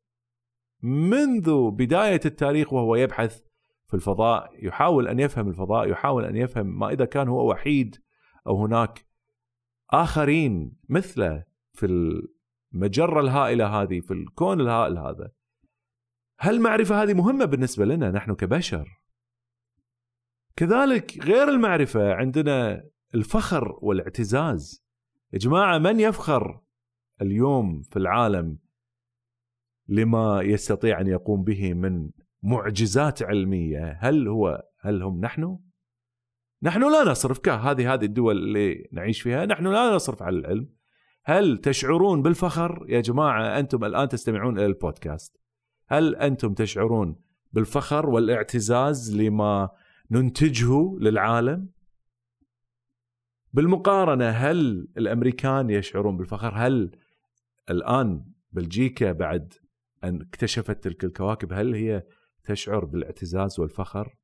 منذ 0.83 1.71
بداية 1.71 2.21
التاريخ 2.25 2.73
وهو 2.73 2.97
يبحث 2.97 3.43
في 3.89 3.95
الفضاء 3.95 4.67
يحاول 4.67 5.09
أن 5.09 5.21
يفهم 5.21 5.49
الفضاء 5.49 5.89
يحاول 5.91 6.25
أن 6.25 6.37
يفهم 6.37 6.79
ما 6.79 6.91
إذا 6.91 7.05
كان 7.05 7.29
هو 7.29 7.51
وحيد 7.51 7.97
أو 8.47 8.65
هناك 8.65 9.07
آخرين 9.91 10.77
مثله 10.89 11.45
في 11.73 11.87
المجرة 12.75 13.21
الهائلة 13.21 13.83
هذه 13.83 14.01
في 14.01 14.11
الكون 14.11 14.61
الهائل 14.61 14.99
هذا. 14.99 15.31
هل 16.39 16.55
المعرفه 16.55 17.03
هذه 17.03 17.15
مهمة 17.15 17.45
بالنسبة 17.45 17.85
لنا 17.85 18.11
نحن 18.11 18.35
كبشر؟ 18.35 19.03
كذلك 20.57 21.25
غير 21.25 21.49
المعرفة 21.49 22.15
عندنا 22.15 22.85
الفخر 23.15 23.79
والاعتزاز. 23.83 24.87
يا 25.33 25.39
جماعة 25.39 25.79
من 25.79 26.01
يفخر 26.01 26.61
اليوم 27.23 27.83
في 27.83 27.97
العالم 27.97 28.59
لما 29.89 30.43
يستطيع 30.43 31.01
أن 31.01 31.07
يقوم 31.07 31.45
به 31.45 31.75
من 31.75 32.11
معجزات 32.47 33.23
علمية. 33.23 33.99
هل 34.01 34.29
هو 34.29 34.65
هل 34.81 35.03
هم 35.03 35.21
نحن؟ 35.21 35.59
نحن 36.63 36.93
لا 36.93 37.11
نصرف. 37.11 37.49
هذه 37.49 37.95
هذه 37.95 38.05
الدول 38.05 38.37
اللي 38.37 38.89
نعيش 38.93 39.23
فيها 39.23 39.47
نحن 39.47 39.67
لا 39.67 39.95
نصرف 39.95 40.23
على 40.23 40.39
العلم. 40.39 40.69
هل 41.25 41.59
تشعرون 41.59 42.23
بالفخر؟ 42.23 42.87
يا 42.89 43.01
جماعة 43.01 43.59
أنتم 43.59 43.85
الآن 43.85 44.09
تستمعون 44.09 44.59
إلى 44.59 44.67
البودكاست. 44.67 45.41
هل 45.89 46.17
أنتم 46.17 46.55
تشعرون 46.55 47.17
بالفخر 47.53 48.11
والاعتزاز 48.11 49.17
لما 49.17 49.71
ننتجه 50.11 50.99
للعالم؟ 51.01 51.69
بالمقارنة 53.53 54.29
هل 54.29 54.89
الأمريكان 54.97 55.71
يشعرون 55.71 56.17
بالفخر؟ 56.17 56.53
هل 56.55 56.91
الآن 57.71 58.25
بلجيكا 58.53 59.13
بعد 59.13 59.55
أن 60.05 60.21
اكتشفت 60.21 60.85
تلك 60.85 61.05
الكواكب 61.05 61.53
هل 61.53 61.75
هي 61.75 62.03
تشعر 62.47 62.85
بالاعتزاز 62.85 63.61
والفخر 63.61 64.17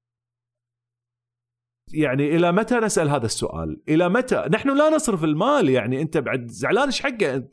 يعني 1.93 2.37
إلى 2.37 2.53
متى 2.53 2.75
نسأل 2.75 3.09
هذا 3.09 3.27
السؤال؟ 3.27 3.83
إلى 3.89 4.09
متى؟ 4.09 4.49
نحن 4.53 4.79
لا 4.79 4.91
نصرف 4.91 5.25
المال 5.25 5.69
يعني 5.69 6.03
أنت 6.03 6.19
بعد 6.19 6.47
زعلان 6.47 6.85
إيش 6.85 7.03
حقه؟ 7.03 7.49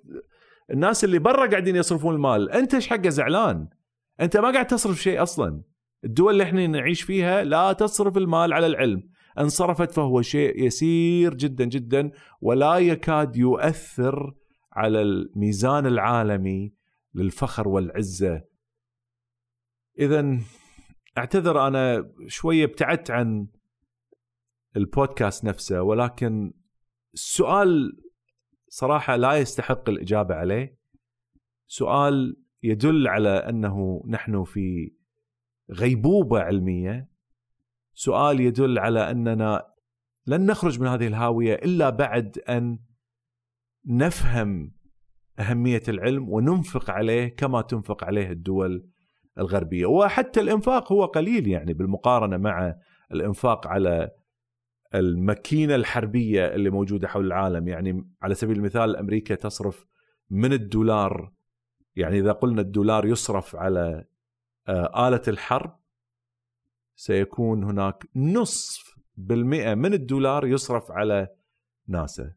الناس 0.71 1.03
اللي 1.03 1.19
برا 1.19 1.49
قاعدين 1.49 1.75
يصرفون 1.75 2.15
المال، 2.15 2.51
أنت 2.51 2.73
إيش 2.73 2.87
حقه 2.87 3.09
زعلان؟ 3.09 3.67
أنت 4.21 4.37
ما 4.37 4.51
قاعد 4.51 4.67
تصرف 4.67 5.01
شيء 5.01 5.23
أصلا. 5.23 5.63
الدول 6.03 6.33
اللي 6.33 6.43
إحنا 6.43 6.67
نعيش 6.67 7.01
فيها 7.01 7.43
لا 7.43 7.73
تصرف 7.73 8.17
المال 8.17 8.53
على 8.53 8.67
العلم، 8.67 9.09
ان 9.39 9.49
صرفت 9.49 9.91
فهو 9.91 10.21
شيء 10.21 10.63
يسير 10.63 11.33
جدا 11.33 11.65
جدا 11.65 12.11
ولا 12.41 12.77
يكاد 12.77 13.35
يؤثر 13.35 14.33
على 14.73 15.01
الميزان 15.01 15.85
العالمي 15.85 16.73
للفخر 17.13 17.67
والعزة. 17.67 18.41
اذا 19.99 20.39
أعتذر 21.19 21.67
أنا 21.67 22.11
شوية 22.27 22.65
ابتعدت 22.65 23.11
عن 23.11 23.47
البودكاست 24.77 25.45
نفسه 25.45 25.81
ولكن 25.81 26.53
السؤال 27.13 27.99
صراحة 28.69 29.15
لا 29.15 29.33
يستحق 29.33 29.89
الإجابة 29.89 30.35
عليه. 30.35 30.77
سؤال 31.67 32.37
يدل 32.63 33.07
على 33.07 33.29
أنه 33.29 34.03
نحن 34.07 34.43
في 34.43 34.93
غيبوبة 35.71 36.39
علمية. 36.39 37.09
سؤال 37.93 38.39
يدل 38.39 38.79
على 38.79 39.11
أننا 39.11 39.65
لن 40.27 40.45
نخرج 40.45 40.79
من 40.79 40.87
هذه 40.87 41.07
الهاوية 41.07 41.53
إلا 41.53 41.89
بعد 41.89 42.39
أن 42.39 42.79
نفهم 43.85 44.73
أهمية 45.39 45.83
العلم 45.87 46.29
وننفق 46.29 46.89
عليه 46.89 47.35
كما 47.35 47.61
تنفق 47.61 48.03
عليه 48.03 48.31
الدول 48.31 48.89
الغربية. 49.39 49.85
وحتى 49.85 50.39
الإنفاق 50.39 50.91
هو 50.91 51.05
قليل 51.05 51.47
يعني 51.47 51.73
بالمقارنة 51.73 52.37
مع 52.37 52.75
الإنفاق 53.11 53.67
على 53.67 54.11
الماكينة 54.95 55.75
الحربية 55.75 56.45
اللي 56.45 56.69
موجودة 56.69 57.07
حول 57.07 57.25
العالم. 57.25 57.67
يعني 57.67 58.07
على 58.21 58.35
سبيل 58.35 58.57
المثال 58.57 58.95
أمريكا 58.95 59.35
تصرف 59.35 59.85
من 60.29 60.53
الدولار 60.53 61.31
يعني 61.95 62.19
إذا 62.19 62.31
قلنا 62.31 62.61
الدولار 62.61 63.05
يصرف 63.05 63.55
على 63.55 64.05
آه، 64.67 65.07
آلة 65.07 65.21
الحرب 65.27 65.79
سيكون 66.95 67.63
هناك 67.63 68.09
نصف 68.15 68.95
بالمئة 69.17 69.73
من 69.75 69.93
الدولار 69.93 70.47
يصرف 70.47 70.91
على 70.91 71.27
ناسا. 71.87 72.33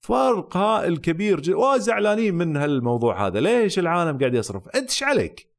فرق 0.00 0.56
هائل 0.56 0.96
كبير 0.96 1.40
جدا 1.40 1.56
وزعلانين 1.56 2.34
من 2.34 2.56
هالموضوع 2.56 3.26
هذا. 3.26 3.40
ليش 3.40 3.78
العالم 3.78 4.18
قاعد 4.18 4.34
يصرف؟ 4.34 4.68
انت 4.68 5.02
عليك؟ 5.02 5.53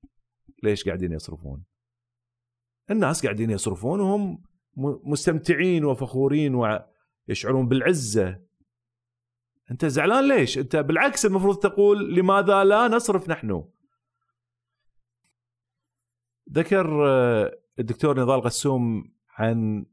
ليش 0.65 0.85
قاعدين 0.85 1.11
يصرفون؟ 1.11 1.63
الناس 2.91 3.23
قاعدين 3.23 3.49
يصرفون 3.49 3.99
وهم 3.99 4.43
مستمتعين 5.03 5.85
وفخورين 5.85 6.55
ويشعرون 6.55 7.67
بالعزة. 7.67 8.41
انت 9.71 9.85
زعلان 9.85 10.27
ليش؟ 10.27 10.57
انت 10.57 10.75
بالعكس 10.75 11.25
المفروض 11.25 11.57
تقول 11.57 12.15
لماذا 12.15 12.63
لا 12.63 12.87
نصرف 12.87 13.29
نحن؟ 13.29 13.63
ذكر 16.51 17.07
آه، 17.07 17.59
الدكتور 17.79 18.19
نضال 18.19 18.41
قسوم 18.41 19.11
عن 19.29 19.85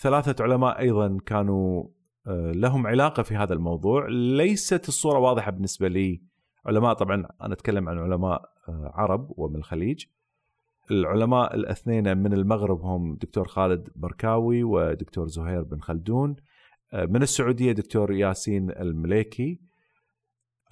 ثلاثة 0.00 0.44
علماء 0.44 0.78
أيضا 0.78 1.18
كانوا 1.26 1.88
آه، 2.26 2.52
لهم 2.52 2.86
علاقة 2.86 3.22
في 3.22 3.36
هذا 3.36 3.54
الموضوع. 3.54 4.08
ليست 4.08 4.88
الصورة 4.88 5.18
واضحة 5.18 5.50
بالنسبة 5.50 5.88
لي. 5.88 6.22
علماء 6.66 6.94
طبعا 6.94 7.26
أنا 7.42 7.52
أتكلم 7.54 7.88
عن 7.88 7.98
علماء 7.98 8.42
آه، 8.68 8.92
عرب 8.94 9.32
ومن 9.36 9.56
الخليج. 9.56 10.04
العلماء 10.90 11.54
الاثنين 11.54 12.18
من 12.18 12.32
المغرب 12.32 12.80
هم 12.80 13.16
دكتور 13.16 13.48
خالد 13.48 13.88
بركاوي 13.96 14.64
ودكتور 14.64 15.26
زهير 15.26 15.62
بن 15.62 15.80
خلدون. 15.80 16.36
آه، 16.92 17.06
من 17.06 17.22
السعودية 17.22 17.72
دكتور 17.72 18.12
ياسين 18.12 18.70
المليكي. 18.70 19.60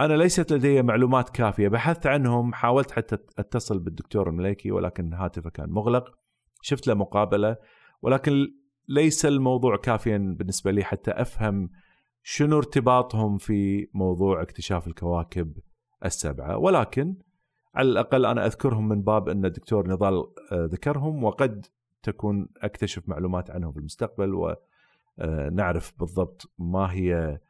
أنا 0.00 0.14
ليست 0.14 0.52
لدي 0.52 0.82
معلومات 0.82 1.30
كافية 1.30 1.68
بحثت 1.68 2.06
عنهم 2.06 2.54
حاولت 2.54 2.90
حتى 2.90 3.18
أتصل 3.38 3.78
بالدكتور 3.78 4.28
المليكي 4.28 4.70
ولكن 4.70 5.14
هاتفه 5.14 5.50
كان 5.50 5.70
مغلق. 5.70 6.18
شفت 6.62 6.86
له 6.86 6.94
مقابلة 6.94 7.56
ولكن 8.02 8.46
ليس 8.88 9.26
الموضوع 9.26 9.76
كافيا 9.76 10.34
بالنسبة 10.38 10.70
لي 10.70 10.84
حتى 10.84 11.10
أفهم 11.10 11.70
شنو 12.22 12.58
ارتباطهم 12.58 13.38
في 13.38 13.88
موضوع 13.94 14.42
اكتشاف 14.42 14.86
الكواكب 14.86 15.58
السبعة. 16.04 16.56
ولكن 16.56 17.14
على 17.74 17.88
الأقل 17.88 18.26
أنا 18.26 18.46
أذكرهم 18.46 18.88
من 18.88 19.02
باب 19.02 19.28
أن 19.28 19.44
الدكتور 19.44 19.88
نضال 19.88 20.14
آه، 20.52 20.64
ذكرهم 20.64 21.24
وقد 21.24 21.66
تكون 22.02 22.48
أكتشف 22.56 23.08
معلومات 23.08 23.50
عنهم 23.50 23.72
في 23.72 23.78
المستقبل 23.78 24.34
ونعرف 25.18 25.92
آه، 25.92 25.98
بالضبط 25.98 26.52
ما 26.58 26.92
هي 26.92 27.40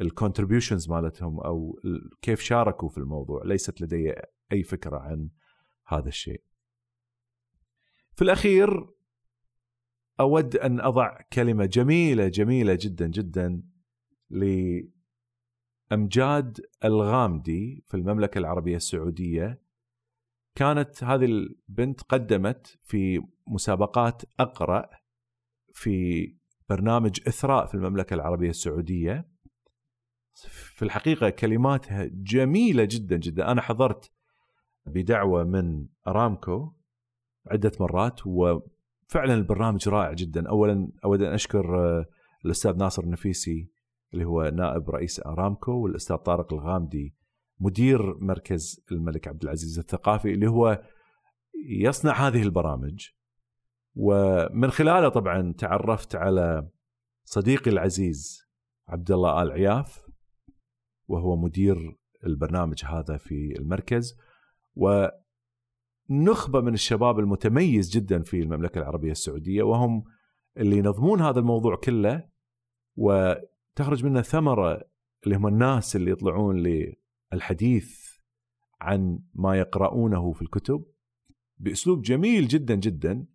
الكونتريبيوشنز 0.00 0.90
مالتهم 0.90 1.40
أو 1.40 1.80
كيف 2.22 2.40
شاركوا 2.40 2.88
في 2.88 2.98
الموضوع. 2.98 3.42
ليست 3.44 3.80
لدي 3.80 4.14
أي 4.52 4.62
فكرة 4.62 4.96
عن 4.96 5.28
هذا 5.86 6.08
الشيء. 6.08 6.42
في 8.14 8.22
الأخير 8.22 8.88
أود 10.20 10.56
أن 10.56 10.80
أضع 10.80 11.20
كلمة 11.32 11.66
جميلة 11.66 12.28
جميلة 12.28 12.78
جدا 12.80 13.06
جدا 13.06 13.62
لامجاد 15.90 16.60
الغامدي 16.84 17.84
في 17.86 17.96
المملكة 17.96 18.38
العربية 18.38 18.76
السعودية 18.76 19.62
كانت 20.54 21.04
هذه 21.04 21.24
البنت 21.24 22.02
قدمت 22.02 22.78
في 22.82 23.22
مسابقات 23.46 24.22
أقرأ 24.40 24.90
في 25.72 26.26
برنامج 26.68 27.20
إثراء 27.28 27.66
في 27.66 27.74
المملكة 27.74 28.14
العربية 28.14 28.50
السعودية. 28.50 29.28
في 30.50 30.84
الحقيقة 30.84 31.30
كلماتها 31.30 32.08
جميلة 32.12 32.84
جدا 32.84 33.16
جدا. 33.16 33.50
أنا 33.52 33.60
حضرت 33.62 34.10
بدعوة 34.86 35.44
من 35.44 35.86
أرامكو 36.06 36.72
عدة 37.46 37.72
مرات 37.80 38.20
وفعلا 38.26 39.34
البرنامج 39.34 39.88
رائع 39.88 40.12
جدا. 40.12 40.48
اولا 40.48 40.92
أود 41.04 41.22
أن 41.22 41.32
أشكر 41.32 41.78
آه، 41.78 42.06
الأستاذ 42.44 42.76
ناصر 42.76 43.02
النفيسي 43.02 43.77
اللي 44.14 44.24
هو 44.24 44.42
نائب 44.42 44.90
رئيس 44.90 45.20
أرامكو 45.26 45.72
والأستاذ 45.72 46.16
طارق 46.16 46.52
الغامدي 46.52 47.14
مدير 47.60 48.18
مركز 48.18 48.84
الملك 48.92 49.28
عبد 49.28 49.42
العزيز 49.42 49.78
الثقافي 49.78 50.32
اللي 50.32 50.50
هو 50.50 50.82
يصنع 51.68 52.12
هذه 52.12 52.42
البرامج. 52.42 53.08
ومن 53.94 54.70
خلاله 54.70 55.08
طبعا 55.08 55.52
تعرفت 55.58 56.14
على 56.14 56.68
صديقي 57.24 57.70
العزيز 57.70 58.48
عبد 58.88 59.10
الله 59.10 59.42
آل 59.42 59.52
عياف 59.52 60.06
وهو 61.08 61.36
مدير 61.36 61.98
البرنامج 62.26 62.84
هذا 62.84 63.16
في 63.16 63.54
المركز. 63.58 64.18
ونخبة 64.74 66.60
من 66.60 66.74
الشباب 66.74 67.18
المتميز 67.18 67.90
جدا 67.90 68.22
في 68.22 68.40
المملكة 68.40 68.78
العربية 68.78 69.10
السعودية 69.10 69.62
وهم 69.62 70.04
اللي 70.56 70.78
ينظمون 70.78 71.20
هذا 71.20 71.40
الموضوع 71.40 71.76
كله. 71.76 72.28
وتخرج 73.78 74.04
منه 74.04 74.22
ثمرة 74.22 74.80
اللي 75.24 75.36
هم 75.36 75.46
الناس 75.46 75.96
اللي 75.96 76.10
يطلعون 76.10 76.64
الحديث 77.32 78.16
عن 78.80 79.18
ما 79.34 79.58
يقرؤونه 79.58 80.32
في 80.32 80.42
الكتب 80.42 80.84
بأسلوب 81.58 82.02
جميل 82.02 82.48
جدا 82.48 82.74
جدا. 82.74 83.26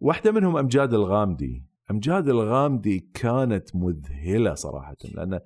واحدة 0.00 0.32
منهم 0.32 0.56
أمجاد 0.56 0.94
الغامدي. 0.94 1.66
أمجاد 1.90 2.28
الغامدي 2.28 3.10
كانت 3.14 3.76
مذهلة 3.76 4.54
صراحة 4.54 4.96
لأن 5.14 5.40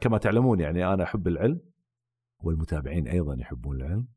كما 0.00 0.18
تعلمون 0.18 0.60
يعني 0.60 0.92
أنا 0.92 1.02
أحب 1.02 1.28
العلم 1.28 1.60
والمتابعين 2.40 3.08
أيضا 3.08 3.36
يحبون 3.40 3.76
العلم. 3.76 4.08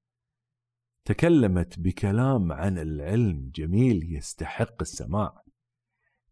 تكلمت 1.06 1.80
بكلام 1.80 2.52
عن 2.52 2.78
العلم 2.78 3.52
جميل 3.56 4.16
يستحق 4.16 4.82
السماع. 4.82 5.44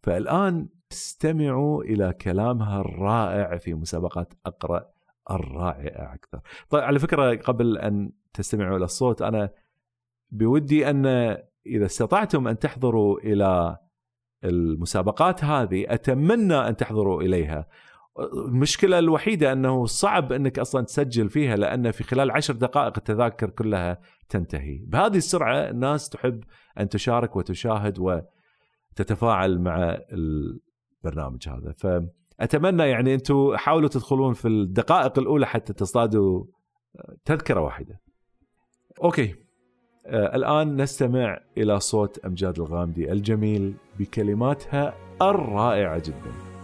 فالآن 0.01 0.67
استمعوا 0.91 1.83
إلى 1.83 2.13
كلامها 2.13 2.81
الرائع 2.81 3.57
في 3.57 3.73
مسابقات 3.73 4.33
أقرأ 4.45 4.89
الرائعه 5.31 6.13
أكثر. 6.13 6.39
طيب 6.69 6.83
على 6.83 6.99
فكرة 6.99 7.35
قبل 7.35 7.77
أن 7.77 8.11
تستمعوا 8.33 8.77
إلى 8.77 8.85
الصوت 8.85 9.21
أنا 9.21 9.49
بودي 10.31 10.89
أن 10.89 11.05
إذا 11.65 11.85
استطعتم 11.85 12.47
أن 12.47 12.59
تحضروا 12.59 13.19
إلى 13.19 13.77
المسابقات 14.43 15.43
هذه 15.43 15.85
أتمنى 15.87 16.55
أن 16.55 16.75
تحضروا 16.75 17.21
إليها. 17.21 17.67
المشكلة 18.19 18.99
الوحيدة 18.99 19.53
أنه 19.53 19.85
صعب 19.85 20.33
أنك 20.33 20.59
أصلا 20.59 20.85
تسجل 20.85 21.29
فيها 21.29 21.55
لأن 21.55 21.91
في 21.91 22.03
خلال 22.03 22.31
عشر 22.31 22.53
دقائق 22.53 22.93
التذاكر 22.97 23.49
كلها 23.49 23.99
تنتهي 24.29 24.77
بهذه 24.77 25.17
السرعة 25.17 25.69
الناس 25.69 26.09
تحب 26.09 26.43
أن 26.79 26.89
تشارك 26.89 27.35
وتشاهد 27.35 27.99
وتتفاعل 28.99 29.59
مع 29.59 29.97
البرنامج 30.11 31.49
هذا. 31.49 31.71
ف 31.71 31.87
اتمنى 32.39 32.83
يعني 32.83 33.13
أنتم 33.13 33.55
حاولوا 33.55 33.89
تدخلون 33.89 34.33
في 34.33 34.47
الدقائق 34.47 35.19
الأولى 35.19 35.45
حتى 35.45 35.73
تصطادوا 35.73 36.43
تذكرة 37.25 37.61
واحدة. 37.61 38.01
أوكي. 39.03 39.35
آه 40.05 40.35
الآن 40.35 40.81
نستمع 40.81 41.39
إلى 41.57 41.79
صوت 41.79 42.25
أمجاد 42.25 42.59
الغامدي 42.59 43.11
الجميل 43.11 43.73
بكلماتها 43.99 44.93
الرائعة 45.21 45.97
جداً. 45.97 46.56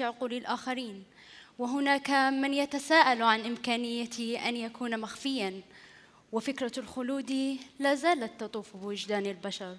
عقول 0.00 0.32
الآخرين. 0.32 1.04
وهناك 1.58 2.10
من 2.10 2.54
يتساءل 2.54 3.22
عن 3.22 3.40
إمكانية 3.40 4.48
أن 4.48 4.56
يكون 4.56 5.00
مخفيا. 5.00 5.60
وفكرة 6.32 6.72
الخلود 6.78 7.58
لا 7.78 7.94
زالت 7.94 8.40
تطوف 8.40 8.76
بوجدان 8.76 9.26
البشر. 9.26 9.76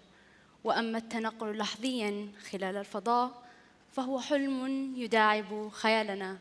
وأما 0.64 0.98
التنقل 0.98 1.58
لحظيا 1.58 2.32
خلال 2.52 2.78
الفضاء 2.78 3.44
فهو 3.92 4.20
حلم 4.20 4.94
يداعب 4.98 5.70
خيالنا. 5.72 6.38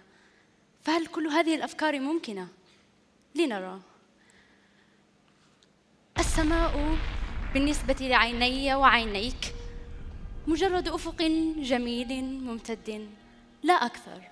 فهل 0.82 1.06
كل 1.06 1.26
هذه 1.26 1.54
الأفكار 1.54 2.00
ممكنة؟ 2.00 2.48
لنرى. 3.34 3.80
السماء 6.18 6.98
بالنسبة 7.54 7.96
لعيني 8.00 8.74
وعينيك 8.74 9.54
مجرد 10.46 10.88
أفق 10.88 11.22
جميل 11.56 12.24
ممتد. 12.24 13.08
لا 13.62 13.74
أكثر. 13.74 14.22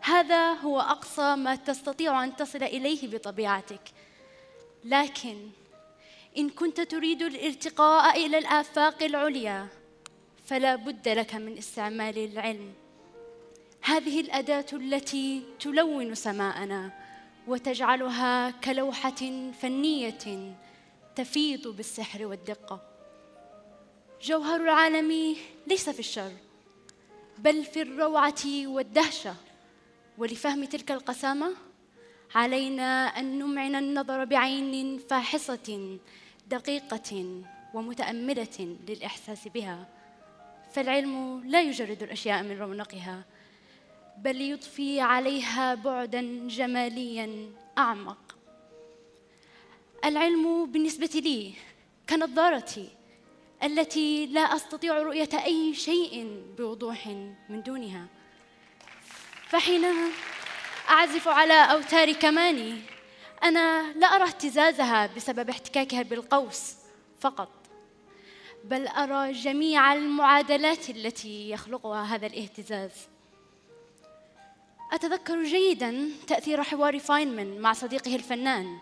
هذا 0.00 0.52
هو 0.52 0.80
أقصى 0.80 1.36
ما 1.36 1.54
تستطيع 1.54 2.24
أن 2.24 2.36
تصل 2.36 2.62
إليه 2.62 3.08
بطبيعتك. 3.08 3.80
لكن 4.84 5.48
إن 6.38 6.48
كنت 6.48 6.80
تريد 6.80 7.22
الارتقاء 7.22 8.26
إلى 8.26 8.38
الآفاق 8.38 9.02
العليا 9.02 9.68
فلا 10.44 10.76
بد 10.76 11.08
لك 11.08 11.34
من 11.34 11.58
استعمال 11.58 12.18
العلم. 12.18 12.74
هذه 13.82 14.20
الأداة 14.20 14.66
التي 14.72 15.42
تلون 15.60 16.14
سماءنا 16.14 16.92
وتجعلها 17.46 18.50
كلوحة 18.50 19.50
فنية 19.60 20.54
تفيض 21.16 21.68
بالسحر 21.68 22.26
والدقة. 22.26 22.80
جوهر 24.22 24.60
العالم 24.60 25.36
ليس 25.66 25.90
في 25.90 26.00
الشر. 26.00 26.32
بل 27.40 27.64
في 27.64 27.82
الروعة 27.82 28.44
والدهشة. 28.46 29.34
ولفهم 30.18 30.64
تلك 30.64 30.90
القسامة 30.90 31.52
علينا 32.34 33.06
أن 33.06 33.38
نمعن 33.38 33.74
النظر 33.74 34.24
بعين 34.24 34.98
فاحصة 34.98 35.98
دقيقة 36.48 37.42
ومتأملة 37.74 38.76
للإحساس 38.88 39.48
بها. 39.48 39.88
فالعلم 40.72 41.42
لا 41.44 41.62
يجرد 41.62 42.02
الأشياء 42.02 42.42
من 42.42 42.58
رونقها 42.58 43.24
بل 44.18 44.40
يضفي 44.40 45.00
عليها 45.00 45.74
بعدا 45.74 46.48
جماليا 46.48 47.50
أعمق. 47.78 48.36
العلم 50.04 50.66
بالنسبة 50.66 51.20
لي 51.24 51.52
كنظارتي 52.08 52.88
التي 53.62 54.26
لا 54.26 54.40
أستطيع 54.40 55.02
رؤية 55.02 55.44
أي 55.44 55.74
شيء 55.74 56.42
بوضوح 56.58 57.06
من 57.48 57.62
دونها. 57.62 58.06
فحينما 59.48 60.10
أعزف 60.88 61.28
على 61.28 61.54
أوتار 61.54 62.12
كماني 62.12 62.78
أنا 63.42 63.92
لا 63.92 64.06
أرى 64.06 64.24
اهتزازها 64.24 65.06
بسبب 65.06 65.50
احتكاكها 65.50 66.02
بالقوس 66.02 66.74
فقط 67.20 67.48
بل 68.64 68.88
أرى 68.88 69.32
جميع 69.32 69.92
المعادلات 69.92 70.90
التي 70.90 71.50
يخلقها 71.50 72.02
هذا 72.02 72.26
الاهتزاز. 72.26 72.90
أتذكر 74.92 75.44
جيدا 75.44 76.10
تأثير 76.26 76.62
حوار 76.62 76.98
فاينمان 76.98 77.58
مع 77.60 77.72
صديقه 77.72 78.14
الفنان. 78.14 78.78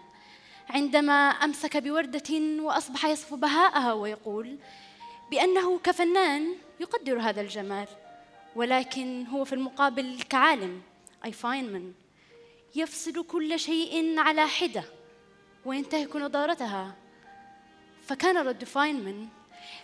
عندما 0.68 1.30
أمسك 1.30 1.76
بوردة 1.76 2.62
وأصبح 2.62 3.04
يصف 3.04 3.34
بهاءها 3.34 3.92
ويقول 3.92 4.58
بأنه 5.30 5.78
كفنان 5.78 6.54
يقدر 6.80 7.20
هذا 7.20 7.40
الجمال 7.40 7.88
ولكن 8.56 9.26
هو 9.26 9.44
في 9.44 9.52
المقابل 9.52 10.22
كعالم 10.28 10.82
أي 11.24 11.32
فاينمان 11.32 11.92
يفصل 12.74 13.24
كل 13.26 13.60
شيء 13.60 14.18
على 14.18 14.46
حدة 14.46 14.84
وينتهك 15.64 16.16
نضارتها 16.16 16.96
فكان 18.02 18.36
رد 18.36 18.64
فاينمان 18.64 19.28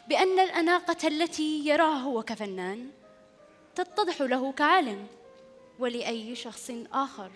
بأن 0.09 0.39
الأناقة 0.39 1.09
التي 1.09 1.69
يراها 1.69 1.99
هو 1.99 2.23
كفنان 2.23 2.91
تتضح 3.75 4.21
له 4.21 4.53
كعالم 4.53 5.07
ولأي 5.79 6.35
شخص 6.35 6.71
آخر. 6.93 7.31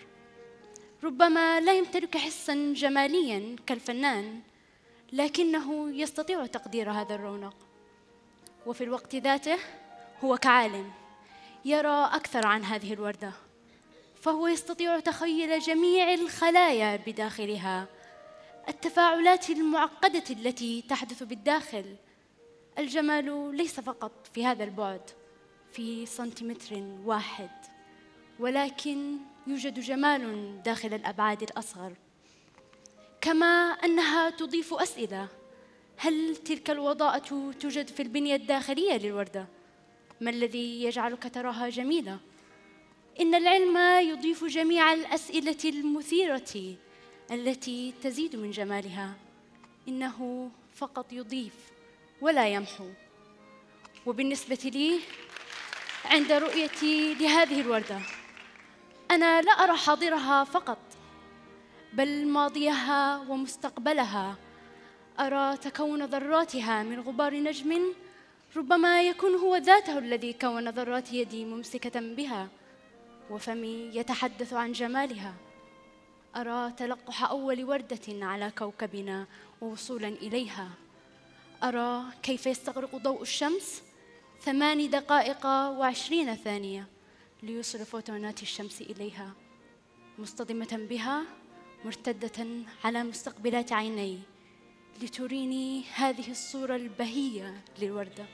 ربما 1.03 1.59
لا 1.59 1.73
يمتلك 1.73 2.17
حسا 2.17 2.73
جماليا 2.75 3.55
كالفنان 3.67 4.39
لكنه 5.13 5.89
يستطيع 5.91 6.45
تقدير 6.45 6.91
هذا 6.91 7.15
الرونق. 7.15 7.55
وفي 8.65 8.83
الوقت 8.83 9.15
ذاته 9.15 9.57
هو 10.23 10.37
كعالم 10.37 10.91
يرى 11.65 12.09
أكثر 12.13 12.47
عن 12.47 12.63
هذه 12.63 12.93
الوردة 12.93 13.31
فهو 14.21 14.47
يستطيع 14.47 14.99
تخيل 14.99 15.59
جميع 15.59 16.13
الخلايا 16.13 16.99
بداخلها 17.07 17.87
التفاعلات 18.67 19.49
المعقدة 19.49 20.23
التي 20.29 20.81
تحدث 20.89 21.23
بالداخل. 21.23 21.95
الجمال 22.77 23.55
ليس 23.55 23.79
فقط 23.79 24.11
في 24.33 24.45
هذا 24.45 24.63
البعد 24.63 25.01
في 25.71 26.05
سنتيمتر 26.05 26.83
واحد. 27.05 27.49
ولكن 28.39 29.17
يوجد 29.47 29.79
جمال 29.79 30.63
داخل 30.63 30.93
الأبعاد 30.93 31.43
الأصغر. 31.43 31.93
كما 33.21 33.71
أنها 33.71 34.29
تضيف 34.29 34.73
أسئلة. 34.73 35.27
هل 35.97 36.35
تلك 36.35 36.69
الوضاءة 36.69 37.51
توجد 37.59 37.87
في 37.87 38.01
البنية 38.01 38.35
الداخلية 38.35 38.97
للوردة؟ 38.97 39.47
ما 40.21 40.29
الذي 40.29 40.83
يجعلك 40.83 41.33
تراها 41.33 41.69
جميلة؟ 41.69 42.19
إن 43.19 43.35
العلم 43.35 43.77
يضيف 44.09 44.45
جميع 44.45 44.93
الأسئلة 44.93 45.57
المثيرة 45.65 46.75
التي 47.31 47.93
تزيد 48.03 48.35
من 48.35 48.51
جمالها. 48.51 49.13
إنه 49.87 50.49
فقط 50.75 51.13
يضيف 51.13 51.53
ولا 52.21 52.47
يمحو. 52.47 52.89
وبالنسبة 54.05 54.71
لي 54.73 54.99
عند 56.05 56.31
رؤيتي 56.31 57.13
لهذه 57.13 57.61
الوردة. 57.61 57.99
أنا 59.11 59.41
لا 59.41 59.51
أرى 59.51 59.77
حاضرها 59.77 60.43
فقط 60.43 60.77
بل 61.93 62.27
ماضيها 62.27 63.17
ومستقبلها. 63.29 64.35
أرى 65.19 65.57
تكون 65.57 66.03
ذراتها 66.05 66.83
من 66.83 66.99
غبار 66.99 67.33
نجم 67.33 67.93
ربما 68.55 69.01
يكون 69.01 69.35
هو 69.35 69.55
ذاته 69.55 69.97
الذي 69.97 70.33
كون 70.33 70.69
ذرات 70.69 71.13
يدي 71.13 71.45
ممسكة 71.45 71.99
بها 71.99 72.47
وفمي 73.29 73.89
يتحدث 73.93 74.53
عن 74.53 74.71
جمالها. 74.71 75.33
أرى 76.35 76.71
تلقح 76.71 77.29
أول 77.29 77.63
وردة 77.63 78.25
على 78.25 78.51
كوكبنا 78.57 79.25
ووصولا 79.61 80.07
إليها. 80.07 80.69
أرى 81.63 82.03
كيف 82.23 82.45
يستغرق 82.45 82.95
ضوء 82.95 83.21
الشمس 83.21 83.83
ثمان 84.41 84.89
دقائق 84.89 85.45
وعشرين 85.45 86.35
ثانية. 86.35 86.98
ليوصل 87.43 87.85
فوتونات 87.85 88.41
الشمس 88.41 88.81
إليها 88.81 89.33
مصطدمة 90.17 90.87
بها 90.89 91.23
مرتدة 91.85 92.47
على 92.83 93.03
مستقبلات 93.03 93.71
عيني 93.71 94.19
لتريني 95.01 95.83
هذه 95.93 96.31
الصورة 96.31 96.75
البهية 96.75 97.61
للوردة. 97.81 98.25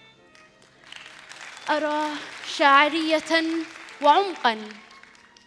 أرى 1.69 2.15
شاعرية 2.47 3.43
وعمقا 4.01 4.69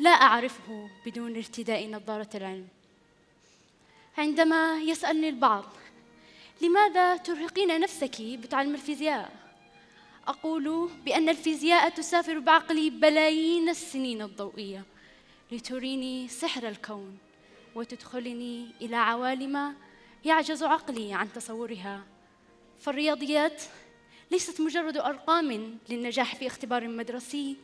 لا 0.00 0.10
أعرفه 0.10 0.90
بدون 1.06 1.36
ارتداء 1.36 1.90
نظارة 1.90 2.28
العلم. 2.34 2.68
عندما 4.18 4.82
يسألني 4.82 5.28
البعض 5.28 5.64
لماذا 6.62 7.16
ترهقين 7.16 7.80
نفسك 7.80 8.22
بتعلم 8.22 8.74
الفيزياء؟ 8.74 9.47
أقول 10.28 10.90
بأن 11.04 11.28
الفيزياء 11.28 11.88
تسافر 11.88 12.38
بعقلي 12.38 12.90
بلايين 12.90 13.68
السنين 13.68 14.22
الضوئية 14.22 14.84
لتريني 15.52 16.28
سحر 16.28 16.68
الكون 16.68 17.18
وتدخلني 17.74 18.66
إلى 18.80 18.96
عوالم 18.96 19.74
يعجز 20.24 20.62
عقلي 20.62 21.14
عن 21.14 21.32
تصورها. 21.32 22.06
فالرياضيات 22.80 23.62
ليست 24.30 24.60
مجرد 24.60 24.96
أرقام 24.96 25.78
للنجاح 25.88 26.34
في 26.34 26.46
اختبار 26.46 26.88
مدرسي 26.88 27.56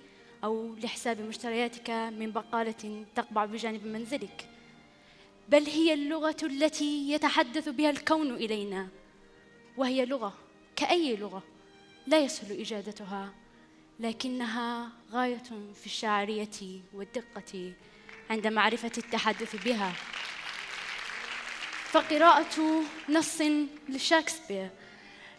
أو 0.44 0.74
لحساب 0.74 1.20
مشترياتك 1.20 1.90
من 1.90 2.30
بقالة 2.30 3.04
تقبع 3.14 3.44
بجانب 3.44 3.86
منزلك 3.86 4.48
بل 5.48 5.62
هي 5.62 5.94
اللغة 5.94 6.36
التي 6.42 7.10
يتحدث 7.10 7.68
بها 7.68 7.90
الكون 7.90 8.34
إلينا 8.34 8.88
وهي 9.76 10.06
لغة 10.06 10.34
كأي 10.76 11.16
لغة. 11.16 11.42
لا 12.06 12.18
يسهل 12.18 12.60
إجادتها 12.60 13.32
لكنها 14.00 14.90
غاية 15.12 15.42
في 15.74 15.86
الشاعرية 15.86 16.80
والدقة 16.92 17.72
عند 18.30 18.46
معرفة 18.46 18.92
التحدث 18.98 19.64
بها. 19.64 19.92
فقراءة 21.90 22.82
نص 23.08 23.40
لشكسبير 23.88 24.70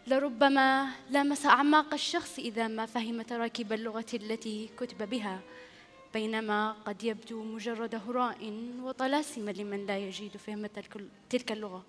لربما 0.07 0.89
لامس 1.09 1.45
أعماق 1.45 1.93
الشخص 1.93 2.39
إذا 2.39 2.67
ما 2.67 2.85
فهم 2.85 3.21
تراكيب 3.21 3.73
اللغة 3.73 4.05
التي 4.13 4.69
كتب 4.77 5.09
بها 5.09 5.39
بينما 6.13 6.71
قد 6.71 7.03
يبدو 7.03 7.43
مجرد 7.43 7.95
هراء 7.95 8.69
وطلاسم 8.81 9.49
لمن 9.49 9.85
لا 9.85 9.97
يجيد 9.97 10.37
فهم 10.37 10.65
تلك 11.29 11.51
اللغة. 11.51 11.83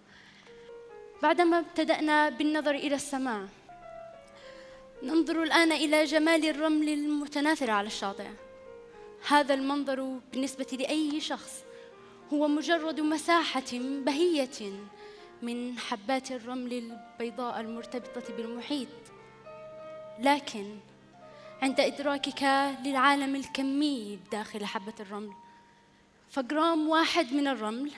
بعدما 1.22 1.58
ابتدأنا 1.58 2.28
بالنظر 2.28 2.74
إلى 2.74 2.94
السماء 2.94 3.48
ننظر 5.02 5.42
الآن 5.42 5.72
إلى 5.72 6.04
جمال 6.04 6.44
الرمل 6.44 6.88
المتناثر 6.88 7.70
على 7.70 7.86
الشاطئ. 7.86 8.26
هذا 9.28 9.54
المنظر 9.54 10.20
بالنسبة 10.32 10.66
لأي 10.72 11.20
شخص 11.20 11.64
هو 12.32 12.48
مجرد 12.48 13.00
مساحة 13.00 13.72
بهية 13.72 14.72
من 15.42 15.78
حبات 15.78 16.32
الرمل 16.32 16.72
البيضاء 16.72 17.60
المرتبطة 17.60 18.36
بالمحيط. 18.36 18.88
لكن 20.18 20.78
عند 21.62 21.80
إدراكك 21.80 22.42
للعالم 22.84 23.36
الكمي 23.36 24.18
داخل 24.32 24.64
حبة 24.64 24.94
الرمل 25.00 25.32
فجرام 26.30 26.88
واحد 26.88 27.32
من 27.32 27.46
الرمل 27.48 27.92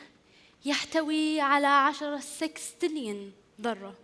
يحتوي 0.64 1.40
على 1.40 1.66
عشرة 1.66 2.18
سكستليون 2.18 3.32
ذرة. 3.60 3.94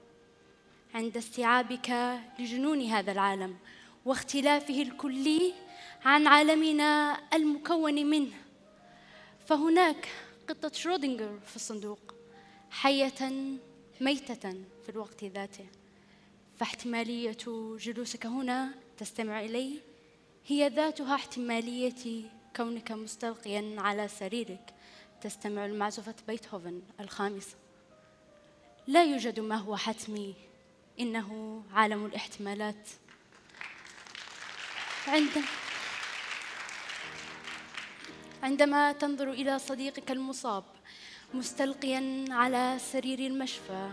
عند 0.94 1.16
استيعابك 1.16 2.18
لجنون 2.38 2.82
هذا 2.82 3.12
العالم 3.12 3.56
واختلافه 4.04 4.82
الكلي 4.82 5.54
عن 6.04 6.26
عالمنا 6.26 7.20
المكون 7.34 8.06
منه. 8.06 8.36
فهناك 9.46 10.08
قطة 10.48 10.72
شرودنجر 10.72 11.38
في 11.46 11.56
الصندوق 11.56 12.14
حية 12.70 13.30
ميتة 14.00 14.50
في 14.82 14.88
الوقت 14.88 15.24
ذاته. 15.24 15.66
فاحتمالية 16.56 17.36
جلوسك 17.78 18.26
هنا 18.26 18.74
تستمع 18.98 19.40
إلي. 19.40 19.78
هي 20.46 20.68
ذاتها 20.68 21.14
احتمالية 21.14 22.24
كونك 22.56 22.92
مستلقيا 22.92 23.74
على 23.78 24.08
سريرك. 24.08 24.74
تستمع 25.20 25.66
لمعزوفة 25.66 26.14
بيتهوفن 26.28 26.82
الخامسة 27.00 27.56
لا 28.86 29.04
يوجد 29.04 29.40
ما 29.40 29.56
هو 29.56 29.76
حتمي 29.76 30.34
إنه 31.00 31.62
عالم 31.72 32.06
الاحتمالات. 32.06 32.88
عند 35.08 35.30
عندما 38.42 38.92
تنظر 38.92 39.30
إلى 39.30 39.58
صديقك 39.58 40.10
المصاب 40.10 40.64
مستلقيا 41.34 42.24
على 42.30 42.76
سرير 42.78 43.18
المشفى 43.18 43.90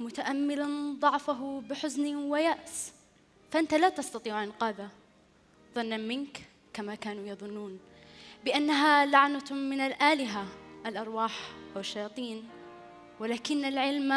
متأملا 0.00 0.96
ضعفه 1.00 1.60
بحزن 1.60 2.14
ويأس 2.16 2.92
فأنت 3.50 3.74
لا 3.74 3.88
تستطيع 3.88 4.44
إنقاذه. 4.44 4.88
ظنا 5.74 5.96
منك 5.96 6.42
كما 6.72 6.94
كانوا 6.94 7.26
يظنون 7.26 7.78
بأنها 8.44 9.06
لعنة 9.06 9.50
من 9.50 9.80
الآلهة 9.80 10.46
الأرواح 10.86 11.32
أو 11.76 11.80
الشياطين. 11.80 12.48
ولكن 13.20 13.64
العلم 13.64 14.12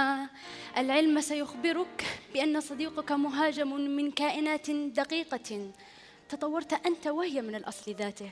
العلم 0.77 1.21
سيخبرك 1.21 2.05
بأن 2.33 2.62
صديقك 2.62 3.12
مهاجم 3.12 3.73
من 3.75 4.12
كائنات 4.12 4.71
دقيقة 4.71 5.71
تطورت 6.29 6.73
أنت 6.73 7.07
وهي 7.07 7.41
من 7.41 7.55
الأصل 7.55 7.91
ذاته. 7.91 8.29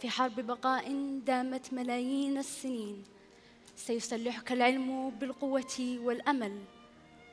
في 0.00 0.10
حرب 0.10 0.40
بقاء 0.40 0.92
دامت 1.26 1.72
ملايين 1.72 2.38
السنين 2.38 3.04
سيسلحك 3.76 4.52
العلم 4.52 5.10
بالقوة 5.10 5.98
والأمل 6.02 6.62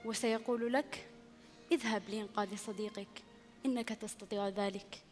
وسيقول 0.05 0.73
لك 0.73 1.07
اذهب 1.71 2.01
لإنقاذ 2.09 2.57
صديقك 2.57 3.23
إنك 3.65 3.89
تستطيع 3.89 4.47
ذلك. 4.47 5.03